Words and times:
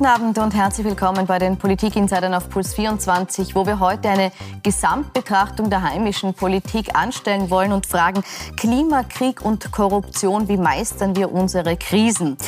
Guten 0.00 0.12
Abend 0.12 0.38
und 0.38 0.54
herzlich 0.54 0.86
willkommen 0.86 1.26
bei 1.26 1.38
den 1.38 1.58
Politikinsidern 1.58 2.32
auf 2.32 2.48
Puls 2.48 2.72
24, 2.72 3.54
wo 3.54 3.66
wir 3.66 3.80
heute 3.80 4.08
eine 4.08 4.32
Gesamtbetrachtung 4.62 5.68
der 5.68 5.82
heimischen 5.82 6.32
Politik 6.32 6.96
anstellen 6.96 7.50
wollen 7.50 7.70
und 7.70 7.84
fragen 7.84 8.22
Klimakrieg 8.56 9.42
und 9.42 9.70
Korruption, 9.72 10.48
wie 10.48 10.56
meistern 10.56 11.16
wir 11.16 11.30
unsere 11.30 11.76
Krisen? 11.76 12.38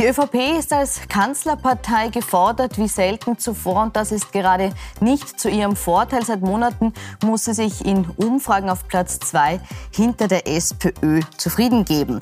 Die 0.00 0.06
ÖVP 0.06 0.58
ist 0.58 0.72
als 0.72 1.02
Kanzlerpartei 1.06 2.08
gefordert 2.08 2.76
wie 2.76 2.88
selten 2.88 3.38
zuvor 3.38 3.84
und 3.84 3.94
das 3.94 4.10
ist 4.10 4.32
gerade 4.32 4.72
nicht 4.98 5.38
zu 5.38 5.48
ihrem 5.48 5.76
Vorteil. 5.76 6.24
Seit 6.24 6.40
Monaten 6.40 6.92
muss 7.24 7.44
sie 7.44 7.54
sich 7.54 7.86
in 7.86 8.04
Umfragen 8.16 8.68
auf 8.68 8.88
Platz 8.88 9.20
zwei 9.20 9.60
hinter 9.92 10.26
der 10.26 10.48
SPÖ 10.48 11.20
zufrieden 11.36 11.84
geben. 11.84 12.18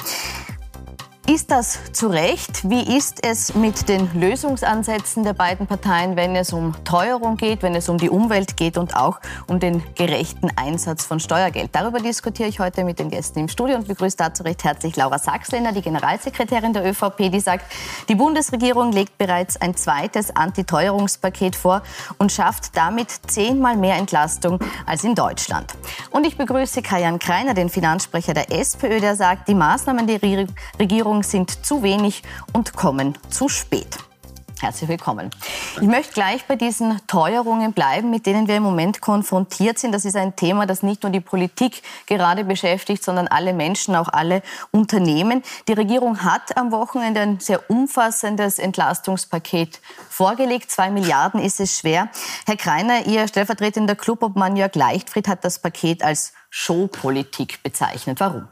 Ist 1.26 1.50
das 1.50 1.78
zu 1.94 2.08
Recht? 2.08 2.68
Wie 2.68 2.98
ist 2.98 3.24
es 3.24 3.54
mit 3.54 3.88
den 3.88 4.10
Lösungsansätzen 4.12 5.24
der 5.24 5.32
beiden 5.32 5.66
Parteien, 5.66 6.16
wenn 6.16 6.36
es 6.36 6.52
um 6.52 6.74
Teuerung 6.84 7.38
geht, 7.38 7.62
wenn 7.62 7.74
es 7.74 7.88
um 7.88 7.96
die 7.96 8.10
Umwelt 8.10 8.58
geht 8.58 8.76
und 8.76 8.94
auch 8.94 9.20
um 9.46 9.58
den 9.58 9.82
gerechten 9.94 10.50
Einsatz 10.56 11.06
von 11.06 11.20
Steuergeld? 11.20 11.70
Darüber 11.72 11.98
diskutiere 11.98 12.50
ich 12.50 12.60
heute 12.60 12.84
mit 12.84 12.98
den 12.98 13.08
Gästen 13.08 13.38
im 13.38 13.48
Studio 13.48 13.76
und 13.76 13.88
begrüße 13.88 14.18
dazu 14.18 14.42
recht 14.42 14.64
herzlich 14.64 14.96
Laura 14.96 15.18
Sachsländer, 15.18 15.72
die 15.72 15.80
Generalsekretärin 15.80 16.74
der 16.74 16.84
ÖVP, 16.84 17.30
die 17.32 17.40
sagt, 17.40 17.72
die 18.10 18.16
Bundesregierung 18.16 18.92
legt 18.92 19.16
bereits 19.16 19.56
ein 19.56 19.74
zweites 19.74 20.36
Antiteuerungspaket 20.36 21.56
vor 21.56 21.82
und 22.18 22.32
schafft 22.32 22.76
damit 22.76 23.08
zehnmal 23.28 23.78
mehr 23.78 23.96
Entlastung 23.96 24.60
als 24.84 25.04
in 25.04 25.14
Deutschland. 25.14 25.72
Und 26.10 26.26
ich 26.26 26.36
begrüße 26.36 26.82
Kajan 26.82 27.18
Kreiner, 27.18 27.54
den 27.54 27.68
Finanzsprecher 27.68 28.34
der 28.34 28.52
SPÖ, 28.52 29.00
der 29.00 29.16
sagt, 29.16 29.48
die 29.48 29.54
Maßnahmen 29.54 30.06
der 30.06 30.22
Regierung 30.22 30.94
Regierung 30.94 31.22
sind 31.22 31.64
zu 31.64 31.82
wenig 31.82 32.22
und 32.52 32.74
kommen 32.74 33.16
zu 33.28 33.48
spät. 33.48 33.98
Herzlich 34.60 34.88
willkommen. 34.88 35.30
Ich 35.76 35.86
möchte 35.86 36.14
gleich 36.14 36.46
bei 36.46 36.56
diesen 36.56 37.04
Teuerungen 37.06 37.72
bleiben, 37.72 38.10
mit 38.10 38.24
denen 38.24 38.48
wir 38.48 38.56
im 38.56 38.62
Moment 38.62 39.00
konfrontiert 39.00 39.78
sind. 39.78 39.92
Das 39.92 40.04
ist 40.04 40.16
ein 40.16 40.36
Thema, 40.36 40.66
das 40.66 40.82
nicht 40.82 41.02
nur 41.02 41.10
die 41.10 41.20
Politik 41.20 41.82
gerade 42.06 42.44
beschäftigt, 42.44 43.02
sondern 43.02 43.26
alle 43.26 43.52
Menschen, 43.52 43.94
auch 43.96 44.08
alle 44.08 44.42
Unternehmen. 44.70 45.42
Die 45.68 45.72
Regierung 45.72 46.22
hat 46.22 46.56
am 46.56 46.72
Wochenende 46.72 47.20
ein 47.20 47.40
sehr 47.40 47.68
umfassendes 47.68 48.58
Entlastungspaket 48.58 49.80
vorgelegt. 50.08 50.70
Zwei 50.70 50.90
Milliarden 50.90 51.40
ist 51.40 51.60
es 51.60 51.78
schwer. 51.78 52.08
Herr 52.46 52.56
Kreiner, 52.56 53.06
Ihr 53.06 53.26
stellvertretender 53.28 53.96
Clubobmann 53.96 54.56
Jörg 54.56 54.74
Leichtfried 54.74 55.28
hat 55.28 55.44
das 55.44 55.58
Paket 55.58 56.02
als 56.02 56.32
Showpolitik 56.48 57.62
bezeichnet. 57.62 58.20
Warum? 58.20 58.48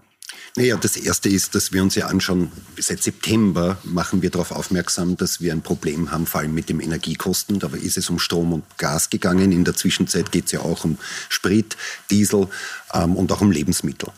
Naja, 0.54 0.76
das 0.76 0.96
Erste 0.96 1.30
ist, 1.30 1.54
dass 1.54 1.72
wir 1.72 1.82
uns 1.82 1.94
ja 1.94 2.08
anschauen, 2.08 2.52
seit 2.78 3.02
September 3.02 3.78
machen 3.84 4.20
wir 4.20 4.28
darauf 4.28 4.50
aufmerksam, 4.50 5.16
dass 5.16 5.40
wir 5.40 5.50
ein 5.50 5.62
Problem 5.62 6.10
haben, 6.10 6.26
vor 6.26 6.42
allem 6.42 6.52
mit 6.52 6.68
den 6.68 6.80
Energiekosten. 6.80 7.58
Dabei 7.58 7.78
ist 7.78 7.96
es 7.96 8.10
um 8.10 8.18
Strom 8.18 8.52
und 8.52 8.64
Gas 8.76 9.08
gegangen. 9.08 9.50
In 9.50 9.64
der 9.64 9.74
Zwischenzeit 9.74 10.30
geht 10.30 10.46
es 10.46 10.52
ja 10.52 10.60
auch 10.60 10.84
um 10.84 10.98
Sprit, 11.30 11.78
Diesel 12.10 12.48
ähm, 12.92 13.16
und 13.16 13.32
auch 13.32 13.40
um 13.40 13.50
Lebensmittel. 13.50 14.10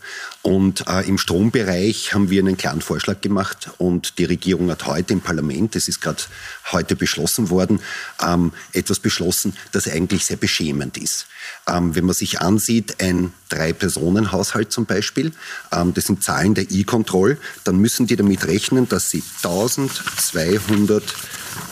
Und 0.46 0.86
äh, 0.88 1.08
im 1.08 1.16
Strombereich 1.16 2.12
haben 2.12 2.28
wir 2.28 2.42
einen 2.42 2.58
klaren 2.58 2.82
Vorschlag 2.82 3.22
gemacht 3.22 3.70
und 3.78 4.18
die 4.18 4.26
Regierung 4.26 4.70
hat 4.70 4.84
heute 4.84 5.14
im 5.14 5.22
Parlament, 5.22 5.74
das 5.74 5.88
ist 5.88 6.02
gerade 6.02 6.22
heute 6.70 6.96
beschlossen 6.96 7.48
worden, 7.48 7.80
ähm, 8.22 8.52
etwas 8.74 8.98
beschlossen, 9.00 9.56
das 9.72 9.88
eigentlich 9.88 10.26
sehr 10.26 10.36
beschämend 10.36 10.98
ist. 10.98 11.28
Ähm, 11.66 11.94
wenn 11.94 12.04
man 12.04 12.14
sich 12.14 12.42
ansieht, 12.42 13.00
ein 13.00 13.32
Drei-Personen-Haushalt 13.48 14.70
zum 14.70 14.84
Beispiel, 14.84 15.32
ähm, 15.72 15.94
das 15.94 16.04
sind 16.04 16.22
Zahlen 16.22 16.52
der 16.52 16.70
E-Control, 16.70 17.38
dann 17.64 17.78
müssen 17.78 18.06
die 18.06 18.16
damit 18.16 18.46
rechnen, 18.46 18.86
dass 18.86 19.08
sie 19.08 19.22
1200 19.42 21.02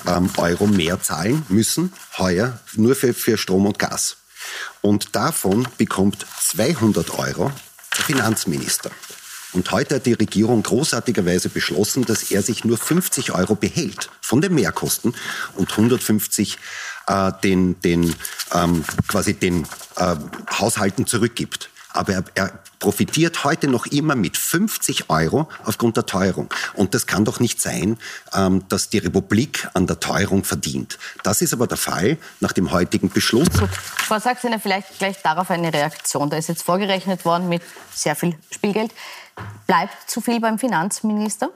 ähm, 0.06 0.30
Euro 0.38 0.66
mehr 0.66 0.98
zahlen 1.02 1.44
müssen, 1.50 1.92
heuer, 2.16 2.58
nur 2.74 2.94
für, 2.94 3.12
für 3.12 3.36
Strom 3.36 3.66
und 3.66 3.78
Gas. 3.78 4.16
Und 4.80 5.14
davon 5.14 5.68
bekommt 5.76 6.26
200 6.40 7.10
Euro 7.18 7.52
Finanzminister. 7.94 8.90
Und 9.52 9.70
heute 9.70 9.96
hat 9.96 10.06
die 10.06 10.14
Regierung 10.14 10.62
großartigerweise 10.62 11.50
beschlossen, 11.50 12.06
dass 12.06 12.30
er 12.30 12.42
sich 12.42 12.64
nur 12.64 12.78
50 12.78 13.32
Euro 13.32 13.54
behält 13.54 14.08
von 14.22 14.40
den 14.40 14.54
Mehrkosten 14.54 15.14
und 15.56 15.70
150 15.70 16.58
äh, 17.06 17.32
den, 17.44 17.78
den, 17.82 18.14
ähm, 18.54 18.84
quasi 19.08 19.34
den 19.34 19.66
äh, 19.96 20.16
Haushalten 20.58 21.06
zurückgibt. 21.06 21.68
Aber 21.92 22.12
er, 22.12 22.24
er 22.34 22.52
profitiert 22.78 23.44
heute 23.44 23.68
noch 23.68 23.86
immer 23.86 24.16
mit 24.16 24.36
50 24.36 25.08
Euro 25.08 25.48
aufgrund 25.64 25.96
der 25.96 26.04
Teuerung. 26.04 26.52
Und 26.74 26.94
das 26.94 27.06
kann 27.06 27.24
doch 27.24 27.38
nicht 27.38 27.60
sein, 27.60 27.96
ähm, 28.34 28.64
dass 28.68 28.88
die 28.88 28.98
Republik 28.98 29.68
an 29.74 29.86
der 29.86 30.00
Teuerung 30.00 30.44
verdient. 30.44 30.98
Das 31.22 31.42
ist 31.42 31.52
aber 31.52 31.66
der 31.66 31.76
Fall 31.76 32.18
nach 32.40 32.52
dem 32.52 32.72
heutigen 32.72 33.08
Beschluss. 33.08 33.48
Frau 33.98 34.18
Sachsener, 34.18 34.58
vielleicht 34.58 34.98
gleich 34.98 35.22
darauf 35.22 35.50
eine 35.50 35.72
Reaktion. 35.72 36.28
Da 36.28 36.36
ist 36.36 36.48
jetzt 36.48 36.62
vorgerechnet 36.62 37.24
worden 37.24 37.48
mit 37.48 37.62
sehr 37.94 38.16
viel 38.16 38.34
Spielgeld. 38.50 38.92
Bleibt 39.66 40.10
zu 40.10 40.20
viel 40.20 40.40
beim 40.40 40.58
Finanzminister? 40.58 41.50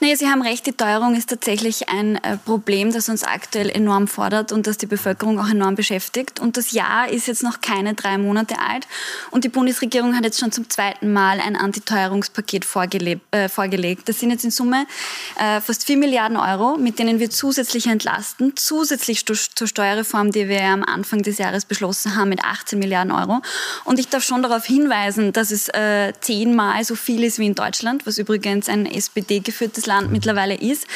Naja, 0.00 0.16
Sie 0.16 0.28
haben 0.28 0.42
recht, 0.42 0.66
die 0.66 0.72
Teuerung 0.72 1.14
ist 1.14 1.30
tatsächlich 1.30 1.88
ein 1.88 2.16
äh, 2.16 2.36
Problem, 2.36 2.92
das 2.92 3.08
uns 3.08 3.22
aktuell 3.22 3.70
enorm 3.70 4.08
fordert 4.08 4.52
und 4.52 4.66
das 4.66 4.76
die 4.76 4.86
Bevölkerung 4.86 5.40
auch 5.40 5.48
enorm 5.48 5.74
beschäftigt. 5.74 6.38
Und 6.38 6.58
das 6.58 6.72
Jahr 6.72 7.08
ist 7.08 7.26
jetzt 7.28 7.42
noch 7.42 7.62
keine 7.62 7.94
drei 7.94 8.18
Monate 8.18 8.56
alt 8.58 8.86
und 9.30 9.44
die 9.44 9.48
Bundesregierung 9.48 10.14
hat 10.14 10.24
jetzt 10.24 10.38
schon 10.38 10.52
zum 10.52 10.68
zweiten 10.68 11.12
Mal 11.12 11.40
ein 11.40 11.56
Antiteuerungspaket 11.56 12.66
vorgele 12.66 13.20
äh, 13.30 13.48
vorgelegt. 13.48 14.08
Das 14.08 14.20
sind 14.20 14.30
jetzt 14.30 14.44
in 14.44 14.50
Summe 14.50 14.86
äh, 15.40 15.62
fast 15.62 15.86
vier 15.86 15.96
Milliarden 15.96 16.36
Euro, 16.36 16.76
mit 16.76 16.98
denen 16.98 17.18
wir 17.18 17.30
zusätzlich 17.30 17.86
entlasten, 17.86 18.54
zusätzlich 18.56 19.24
zur 19.24 19.66
Steuerreform, 19.66 20.30
die 20.30 20.48
wir 20.48 20.62
am 20.62 20.84
Anfang 20.84 21.22
des 21.22 21.38
Jahres 21.38 21.64
beschlossen 21.64 22.16
haben, 22.16 22.28
mit 22.28 22.44
18 22.44 22.78
Milliarden 22.78 23.12
Euro. 23.12 23.40
Und 23.84 23.98
ich 23.98 24.08
darf 24.08 24.24
schon 24.24 24.42
darauf 24.42 24.66
hinweisen, 24.66 25.32
dass 25.32 25.50
es 25.52 25.68
äh, 25.68 26.12
zehnmal 26.20 26.84
so 26.84 26.95
viel 26.96 27.24
ist 27.24 27.38
wie 27.38 27.46
in 27.46 27.54
Deutschland, 27.54 28.06
was 28.06 28.18
übrigens 28.18 28.68
ein 28.68 28.86
SPD-geführtes 28.86 29.86
Land 29.86 30.10
mittlerweile 30.10 30.54
ist. 30.54 30.86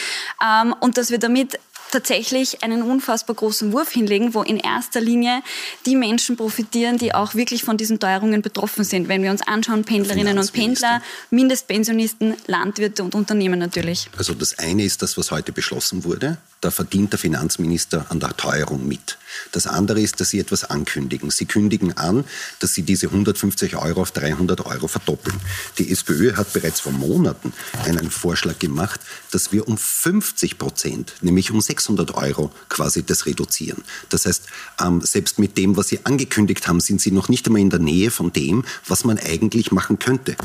Ähm, 0.42 0.74
und 0.80 0.96
dass 0.96 1.10
wir 1.10 1.18
damit 1.18 1.58
tatsächlich 1.90 2.62
einen 2.62 2.82
unfassbar 2.82 3.36
großen 3.36 3.72
Wurf 3.72 3.90
hinlegen, 3.90 4.34
wo 4.34 4.42
in 4.42 4.56
erster 4.56 5.00
Linie 5.00 5.42
die 5.86 5.96
Menschen 5.96 6.36
profitieren, 6.36 6.98
die 6.98 7.14
auch 7.14 7.34
wirklich 7.34 7.64
von 7.64 7.76
diesen 7.76 7.98
Teuerungen 7.98 8.42
betroffen 8.42 8.84
sind. 8.84 9.08
Wenn 9.08 9.22
wir 9.22 9.30
uns 9.30 9.42
anschauen, 9.42 9.84
Pendlerinnen 9.84 10.38
und 10.38 10.52
Pendler, 10.52 11.02
Mindestpensionisten, 11.30 12.36
Landwirte 12.46 13.02
und 13.02 13.14
Unternehmen 13.14 13.58
natürlich. 13.58 14.08
Also 14.16 14.34
das 14.34 14.58
eine 14.58 14.84
ist 14.84 15.02
das, 15.02 15.18
was 15.18 15.30
heute 15.30 15.52
beschlossen 15.52 16.04
wurde. 16.04 16.38
Da 16.60 16.70
verdient 16.70 17.12
der 17.12 17.18
Finanzminister 17.18 18.06
an 18.10 18.20
der 18.20 18.36
Teuerung 18.36 18.86
mit. 18.86 19.16
Das 19.52 19.66
andere 19.66 20.00
ist, 20.00 20.20
dass 20.20 20.28
Sie 20.28 20.38
etwas 20.38 20.64
ankündigen. 20.64 21.30
Sie 21.30 21.46
kündigen 21.46 21.96
an, 21.96 22.24
dass 22.58 22.74
Sie 22.74 22.82
diese 22.82 23.06
150 23.06 23.76
Euro 23.76 24.02
auf 24.02 24.10
300 24.10 24.66
Euro 24.66 24.86
verdoppeln. 24.86 25.40
Die 25.78 25.90
SPÖ 25.90 26.34
hat 26.36 26.52
bereits 26.52 26.80
vor 26.80 26.92
Monaten 26.92 27.54
einen 27.84 28.10
Vorschlag 28.10 28.58
gemacht, 28.58 29.00
dass 29.30 29.52
wir 29.52 29.68
um 29.68 29.78
50 29.78 30.58
Prozent, 30.58 31.14
nämlich 31.22 31.50
um 31.50 31.62
600 31.62 32.14
Euro 32.14 32.52
quasi 32.68 33.04
das 33.04 33.24
reduzieren. 33.24 33.82
Das 34.10 34.26
heißt, 34.26 34.44
ähm, 34.82 35.00
selbst 35.00 35.38
mit 35.38 35.56
dem, 35.56 35.78
was 35.78 35.88
Sie 35.88 36.04
angekündigt 36.04 36.68
haben, 36.68 36.80
sind 36.80 37.00
Sie 37.00 37.10
noch 37.10 37.30
nicht 37.30 37.46
einmal 37.46 37.62
in 37.62 37.70
der 37.70 37.78
Nähe 37.78 38.10
von 38.10 38.32
dem, 38.32 38.64
was 38.86 39.04
man 39.04 39.18
eigentlich 39.18 39.72
machen 39.72 39.98
könnte. 39.98 40.36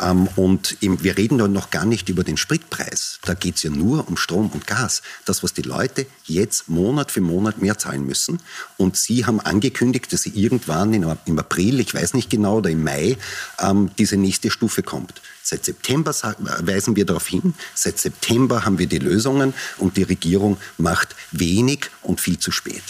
Ähm, 0.00 0.28
und 0.36 0.76
wir 0.80 1.16
reden 1.16 1.38
da 1.38 1.48
noch 1.48 1.70
gar 1.70 1.84
nicht 1.84 2.08
über 2.08 2.22
den 2.22 2.36
Spritpreis. 2.36 3.18
Da 3.22 3.34
geht 3.34 3.56
es 3.56 3.64
ja 3.64 3.70
nur 3.70 4.06
um 4.08 4.16
Strom 4.16 4.50
und 4.50 4.68
Gas. 4.68 5.02
Das, 5.24 5.42
was 5.42 5.52
die 5.52 5.63
Leute 5.64 6.06
jetzt 6.24 6.68
Monat 6.68 7.10
für 7.10 7.20
Monat 7.20 7.60
mehr 7.60 7.78
zahlen 7.78 8.06
müssen. 8.06 8.40
Und 8.76 8.96
Sie 8.96 9.26
haben 9.26 9.40
angekündigt, 9.40 10.12
dass 10.12 10.22
Sie 10.22 10.30
irgendwann 10.30 10.94
im 10.94 11.38
April, 11.38 11.80
ich 11.80 11.94
weiß 11.94 12.14
nicht 12.14 12.30
genau, 12.30 12.58
oder 12.58 12.70
im 12.70 12.82
Mai, 12.84 13.16
ähm, 13.60 13.90
diese 13.98 14.16
nächste 14.16 14.50
Stufe 14.50 14.82
kommt. 14.82 15.20
Seit 15.42 15.64
September 15.64 16.14
weisen 16.60 16.96
wir 16.96 17.04
darauf 17.04 17.26
hin. 17.26 17.54
Seit 17.74 17.98
September 17.98 18.64
haben 18.64 18.78
wir 18.78 18.86
die 18.86 18.98
Lösungen 18.98 19.52
und 19.78 19.96
die 19.96 20.04
Regierung 20.04 20.56
macht 20.78 21.14
wenig 21.32 21.90
und 22.02 22.20
viel 22.20 22.38
zu 22.38 22.50
spät. 22.50 22.82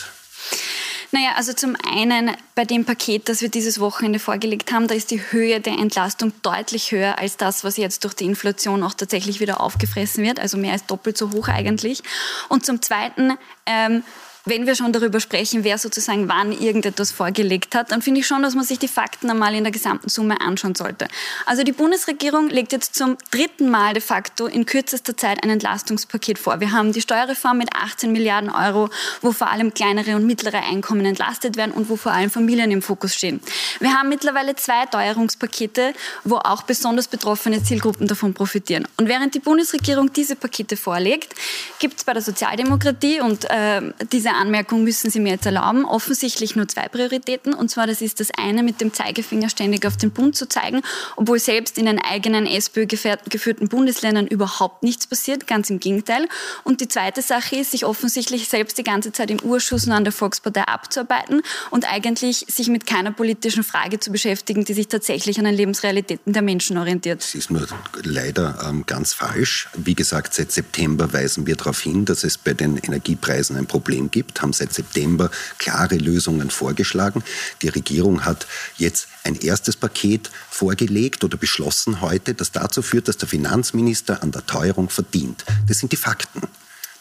Naja, 1.15 1.35
also 1.37 1.53
zum 1.53 1.77
einen 1.89 2.33
bei 2.57 2.65
dem 2.65 2.85
Paket, 2.85 3.29
das 3.29 3.41
wir 3.41 3.49
dieses 3.49 3.79
Wochenende 3.79 4.19
vorgelegt 4.19 4.73
haben, 4.73 4.89
da 4.89 4.97
ist 4.97 5.13
die 5.13 5.21
Höhe 5.31 5.61
der 5.61 5.75
Entlastung 5.75 6.33
deutlich 6.43 6.91
höher 6.91 7.21
als 7.21 7.37
das, 7.37 7.63
was 7.63 7.77
jetzt 7.77 8.03
durch 8.03 8.15
die 8.15 8.25
Inflation 8.25 8.83
auch 8.83 8.95
tatsächlich 8.95 9.39
wieder 9.39 9.61
aufgefressen 9.61 10.25
wird, 10.25 10.41
also 10.41 10.57
mehr 10.57 10.73
als 10.73 10.87
doppelt 10.87 11.17
so 11.17 11.31
hoch 11.31 11.47
eigentlich. 11.47 12.03
Und 12.49 12.67
zum 12.67 12.83
Zweiten 12.83 13.35
ähm, 13.65 14.03
wenn 14.47 14.67
wir 14.67 14.75
schon 14.75 14.93
darüber 14.93 15.21
sprechen, 15.21 15.65
wer 15.65 15.79
sozusagen 15.79 16.29
wann 16.29 16.53
irgendetwas 16.53 17.13
vorgelegt 17.13 17.75
hat, 17.75 17.91
dann 17.91 18.03
finde 18.03 18.21
ich 18.21 18.27
schon, 18.27 18.43
dass 18.43 18.55
man 18.55 18.65
sich 18.65 18.79
die 18.79 18.89
Fakten 18.89 19.31
einmal 19.31 19.55
in 19.55 19.65
der 19.65 19.73
gesamten 19.73 20.11
Summe 20.11 20.41
anschauen 20.41 20.75
sollte. 20.75 21.09
Also 21.47 21.63
die 21.63 21.73
Bundesregierung 21.73 22.51
legt 22.51 22.73
jetzt 22.73 22.95
zum 22.95 23.17
dritten 23.31 23.71
Mal 23.71 23.95
de 23.95 24.03
facto 24.03 24.47
in 24.47 24.67
kürzester 24.67 25.17
Zeit 25.17 25.43
ein 25.43 25.49
Entlastungspaket 25.49 26.39
vor. 26.39 26.61
Wir 26.61 26.73
haben 26.73 26.93
die 26.93 27.01
Steuerreform 27.01 27.57
mit 27.57 27.75
18 27.75 28.13
Milliarden 28.13 28.51
Euro, 28.51 28.91
wo 29.23 29.33
vor 29.33 29.51
allem 29.51 29.73
kleinere 29.73 30.15
und 30.15 30.27
mittlere 30.27 30.63
Einkommen 30.63 31.07
entlastet 31.07 31.57
werden 31.57 31.73
und 31.73 31.89
wo 31.89 31.97
vor 31.97 32.13
allem 32.13 32.31
Familien 32.31 32.71
im 32.71 32.83
Fokus 32.83 33.15
stehen. 33.15 33.41
Wir 33.81 33.95
haben 33.95 34.11
mittlerweile 34.11 34.55
zwei 34.57 34.85
Teuerungspakete, 34.85 35.95
wo 36.25 36.37
auch 36.37 36.65
besonders 36.65 37.09
betroffene 37.09 37.63
Zielgruppen 37.63 38.09
davon 38.09 38.35
profitieren. 38.35 38.87
Und 38.99 39.09
während 39.09 39.35
die 39.35 39.41
Bundesregierung 39.41 40.13
diese 40.13 40.37
Pakete 40.37 40.77
vorlegt, 40.77 41.35
gibt 41.79 41.97
es 41.99 42.05
bei 42.05 42.13
der 42.13 42.23
Sozialdemokratie 42.23 43.21
und 43.21 43.47
äh, 43.51 43.81
diese 44.13 44.34
Anmerkung 44.35 44.85
müssen 44.85 45.11
Sie 45.11 45.21
mir 45.21 45.33
jetzt 45.33 45.47
erlauben, 45.47 45.85
offensichtlich 45.85 46.57
nur 46.57 46.69
zwei 46.69 46.89
Prioritäten. 46.89 47.55
Und 47.55 47.71
zwar, 47.71 47.87
das 47.87 48.01
ist 48.01 48.21
das 48.21 48.29
eine, 48.37 48.63
mit 48.63 48.81
dem 48.81 48.93
Zeigefinger 48.93 49.49
ständig 49.49 49.87
auf 49.87 49.97
den 49.97 50.11
Bund 50.11 50.37
zu 50.37 50.49
zeigen, 50.49 50.83
obwohl 51.17 51.39
selbst 51.39 51.79
in 51.79 51.87
den 51.87 51.99
eigenen 51.99 52.47
SPÖ 52.47 52.87
geführten 52.87 53.69
Bundesländern 53.69 54.27
überhaupt 54.27 54.83
nichts 54.83 55.07
passiert, 55.07 55.47
ganz 55.47 55.71
im 55.71 55.81
Gegenteil. 55.81 56.29
Und 56.65 56.81
die 56.81 56.89
zweite 56.89 57.23
Sache 57.23 57.57
ist, 57.57 57.71
sich 57.71 57.85
offensichtlich 57.85 58.49
selbst 58.49 58.79
die 58.79 58.85
ganze 58.85 59.13
Zeit 59.13 59.31
im 59.31 59.41
Urschuss 59.41 59.87
nur 59.87 59.97
an 59.97 60.05
der 60.05 60.13
Volkspartei 60.13 60.63
abzuarbeiten 60.63 61.43
und 61.71 61.91
eigentlich 61.91 62.47
sich 62.49 62.69
mit 62.69 62.87
keiner 62.87 63.13
politischen 63.13 63.65
Frage 63.65 64.01
zu 64.01 64.11
beschäftigen, 64.11 64.65
die 64.65 64.75
sich 64.75 64.89
tatsächlich 64.89 65.39
an 65.39 65.45
den 65.45 65.55
Lebensrealitäten 65.55 66.33
der 66.33 66.43
Menschen 66.43 66.79
orientiert. 66.79 67.23
Das 67.23 67.35
ist 67.35 67.51
nur 67.51 67.67
leider 68.03 68.59
ähm, 68.69 68.85
ganz 68.87 69.15
falsch. 69.15 69.69
Wie 69.75 69.95
gesagt, 69.95 70.35
seit 70.35 70.53
September 70.53 71.13
weisen 71.13 71.47
wir 71.47 71.57
darauf 71.57 71.81
hin, 71.81 72.05
dass 72.05 72.25
es 72.25 72.39
bei 72.39 72.55
den 72.55 72.77
Energiepreisen 72.77 73.57
ein 73.57 73.67
Problem 73.67 74.11
gibt 74.11 74.24
gibt, 74.25 74.43
haben 74.43 74.53
seit 74.53 74.73
September 74.73 75.31
klare 75.59 75.97
Lösungen 75.97 76.51
vorgeschlagen. 76.51 77.23
Die 77.63 77.69
Regierung 77.69 78.25
hat 78.25 78.47
jetzt 78.77 79.09
ein 79.23 79.37
erstes 79.37 79.77
Paket 79.77 80.31
vorgelegt 80.51 81.25
oder 81.25 81.37
beschlossen 81.37 82.01
heute, 82.01 82.35
das 82.35 82.53
dazu 82.53 82.83
führt, 82.83 83.09
dass 83.09 83.19
der 83.19 83.29
Finanzminister 83.29 84.23
an 84.23 84.33
der 84.33 84.47
Teuerung 84.47 84.89
verdient. 84.89 85.45
Das 85.69 85.79
sind 85.79 85.93
die 85.93 85.97
Fakten 85.97 86.43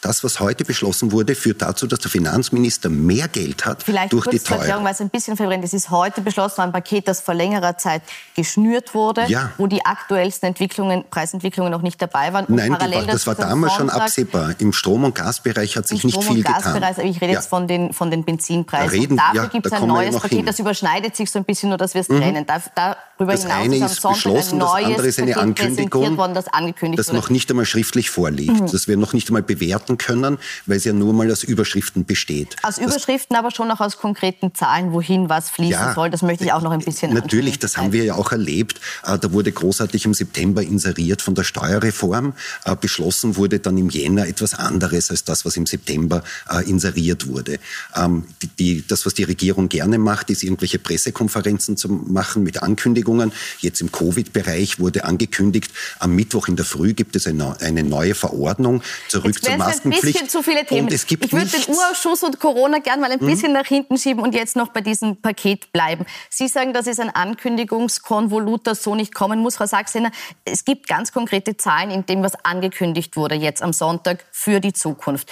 das, 0.03 0.23
was 0.23 0.39
heute 0.39 0.65
beschlossen 0.65 1.11
wurde, 1.11 1.35
führt 1.35 1.61
dazu, 1.61 1.87
dass 1.87 1.99
der 1.99 2.11
Finanzminister 2.11 2.89
mehr 2.89 3.27
Geld 3.27 3.65
hat 3.65 3.83
Vielleicht 3.83 4.11
durch 4.13 4.27
die 4.27 4.39
Teuerung. 4.39 4.61
Erklärung, 4.61 4.85
weil 4.85 4.93
es 4.93 5.01
ein 5.01 5.09
bisschen 5.09 5.37
verwirrend 5.37 5.63
ist. 5.63 5.73
Es 5.73 5.85
ist 5.85 5.91
heute 5.91 6.21
beschlossen, 6.21 6.61
ein 6.61 6.71
Paket, 6.71 7.07
das 7.07 7.21
vor 7.21 7.33
längerer 7.33 7.77
Zeit 7.77 8.01
geschnürt 8.35 8.93
wurde, 8.93 9.25
ja. 9.27 9.51
wo 9.57 9.67
die 9.67 9.85
aktuellsten 9.85 10.49
Entwicklungen, 10.49 11.05
Preisentwicklungen 11.09 11.71
noch 11.71 11.81
nicht 11.81 12.01
dabei 12.01 12.33
waren. 12.33 12.45
Und 12.45 12.55
Nein, 12.55 12.73
parallel 12.73 13.07
das 13.07 13.27
war 13.27 13.35
damals 13.35 13.73
schon 13.73 13.89
absehbar. 13.89 14.55
Im 14.59 14.73
Strom- 14.73 15.03
und 15.05 15.15
Gasbereich 15.15 15.77
hat 15.77 15.87
sich 15.87 16.03
nicht 16.03 16.21
viel 16.23 16.43
getan. 16.43 16.83
Ich 17.03 17.21
rede 17.21 17.33
ja. 17.33 17.39
jetzt 17.39 17.47
von 17.47 17.67
den, 17.67 17.93
von 17.93 18.11
den 18.11 18.23
Benzinpreisen. 18.23 18.87
Da 18.87 18.91
reden, 18.91 19.17
Dafür 19.17 19.43
ja, 19.43 19.47
gibt 19.47 19.65
es 19.65 19.71
ein 19.71 19.87
neues 19.87 20.15
Paket, 20.15 20.37
hin. 20.37 20.45
das 20.45 20.59
überschneidet 20.59 21.15
sich 21.15 21.31
so 21.31 21.39
ein 21.39 21.45
bisschen, 21.45 21.69
nur 21.69 21.77
dass 21.77 21.93
wir 21.93 22.01
es 22.01 22.09
mhm. 22.09 22.19
trennen. 22.19 22.45
Da, 22.45 22.61
darüber 22.75 23.31
das 23.33 23.45
eine 23.45 23.77
ist 23.77 24.01
beschlossen, 24.01 24.59
das 24.59 24.71
andere 24.71 25.07
ist 25.07 25.19
eine 25.19 25.37
Ankündigung, 25.37 26.17
worden, 26.17 26.33
das, 26.33 26.45
das 26.95 27.13
noch 27.13 27.29
nicht 27.29 27.49
einmal 27.49 27.65
schriftlich 27.65 28.09
vorliegt, 28.09 28.61
mhm. 28.61 28.71
das 28.71 28.87
wir 28.87 28.97
noch 28.97 29.13
nicht 29.13 29.29
einmal 29.29 29.43
bewerten 29.43 29.92
machen 29.93 29.97
können, 29.97 30.37
weil 30.65 30.77
es 30.77 30.83
ja 30.83 30.93
nur 30.93 31.13
mal 31.13 31.31
aus 31.31 31.43
Überschriften 31.43 32.05
besteht. 32.05 32.55
Aus 32.63 32.77
Überschriften, 32.77 33.35
das, 33.35 33.39
aber 33.39 33.51
schon 33.51 33.69
auch 33.71 33.79
aus 33.79 33.97
konkreten 33.97 34.53
Zahlen, 34.53 34.91
wohin 34.91 35.29
was 35.29 35.49
fließen 35.49 35.71
ja, 35.71 35.93
soll. 35.93 36.09
Das 36.09 36.21
möchte 36.21 36.43
ich 36.43 36.53
auch 36.53 36.61
noch 36.61 36.71
ein 36.71 36.81
bisschen 36.81 37.13
Natürlich, 37.13 37.59
das 37.59 37.77
haben 37.77 37.91
wir 37.91 38.03
ja 38.03 38.15
auch 38.15 38.31
erlebt. 38.31 38.79
Äh, 39.05 39.17
da 39.17 39.31
wurde 39.31 39.51
großartig 39.51 40.05
im 40.05 40.13
September 40.13 40.61
inseriert 40.61 41.21
von 41.21 41.35
der 41.35 41.43
Steuerreform. 41.43 42.33
Äh, 42.65 42.75
beschlossen 42.75 43.35
wurde 43.35 43.59
dann 43.59 43.77
im 43.77 43.89
Jänner 43.89 44.27
etwas 44.27 44.53
anderes 44.53 45.09
als 45.09 45.23
das, 45.23 45.45
was 45.45 45.57
im 45.57 45.65
September 45.65 46.23
äh, 46.49 46.67
inseriert 46.69 47.27
wurde. 47.27 47.59
Ähm, 47.95 48.25
die, 48.59 48.85
das, 48.87 49.05
was 49.05 49.13
die 49.13 49.23
Regierung 49.23 49.69
gerne 49.69 49.97
macht, 49.97 50.29
ist 50.29 50.43
irgendwelche 50.43 50.79
Pressekonferenzen 50.79 51.77
zu 51.77 51.89
machen 51.89 52.43
mit 52.43 52.61
Ankündigungen. 52.61 53.31
Jetzt 53.59 53.81
im 53.81 53.91
Covid-Bereich 53.91 54.79
wurde 54.79 55.05
angekündigt, 55.05 55.71
am 55.99 56.15
Mittwoch 56.15 56.47
in 56.47 56.55
der 56.55 56.65
Früh 56.65 56.93
gibt 56.93 57.15
es 57.15 57.27
eine, 57.27 57.59
eine 57.61 57.83
neue 57.83 58.15
Verordnung 58.15 58.81
zurück 59.09 59.43
zur 59.43 59.57
Maskenpflicht. 59.85 60.17
Ein 60.17 60.25
bisschen 60.25 60.29
zu 60.29 60.43
viele 60.43 60.65
Themen. 60.65 60.87
ich 60.87 61.31
würde 61.31 61.47
den 61.47 61.75
Urausschuss 61.75 62.23
und 62.23 62.39
Corona 62.39 62.79
gern 62.79 62.99
mal 62.99 63.11
ein 63.11 63.19
hm? 63.19 63.27
bisschen 63.27 63.53
nach 63.53 63.65
hinten 63.65 63.97
schieben 63.97 64.23
und 64.23 64.33
jetzt 64.33 64.55
noch 64.55 64.69
bei 64.69 64.81
diesem 64.81 65.21
Paket 65.21 65.71
bleiben. 65.71 66.05
Sie 66.29 66.47
sagen, 66.47 66.73
dass 66.73 66.87
es 66.87 66.99
ein 66.99 67.09
Ankündigungskonvolut, 67.09 68.67
das 68.67 68.83
so 68.83 68.95
nicht 68.95 69.13
kommen 69.13 69.39
muss. 69.39 69.57
Frau 69.57 69.65
Sachsener, 69.65 70.11
es 70.45 70.65
gibt 70.65 70.87
ganz 70.87 71.11
konkrete 71.11 71.57
Zahlen 71.57 71.91
in 71.91 72.05
dem, 72.05 72.23
was 72.23 72.33
angekündigt 72.43 73.15
wurde 73.15 73.35
jetzt 73.35 73.61
am 73.61 73.73
Sonntag 73.73 74.25
für 74.31 74.59
die 74.59 74.73
Zukunft. 74.73 75.29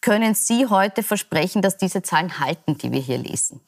Können 0.00 0.34
Sie 0.34 0.66
heute 0.66 1.02
versprechen, 1.02 1.62
dass 1.62 1.78
diese 1.78 2.02
Zahlen 2.02 2.38
halten, 2.38 2.78
die 2.78 2.92
wir 2.92 3.00
hier 3.00 3.18
lesen? 3.18 3.60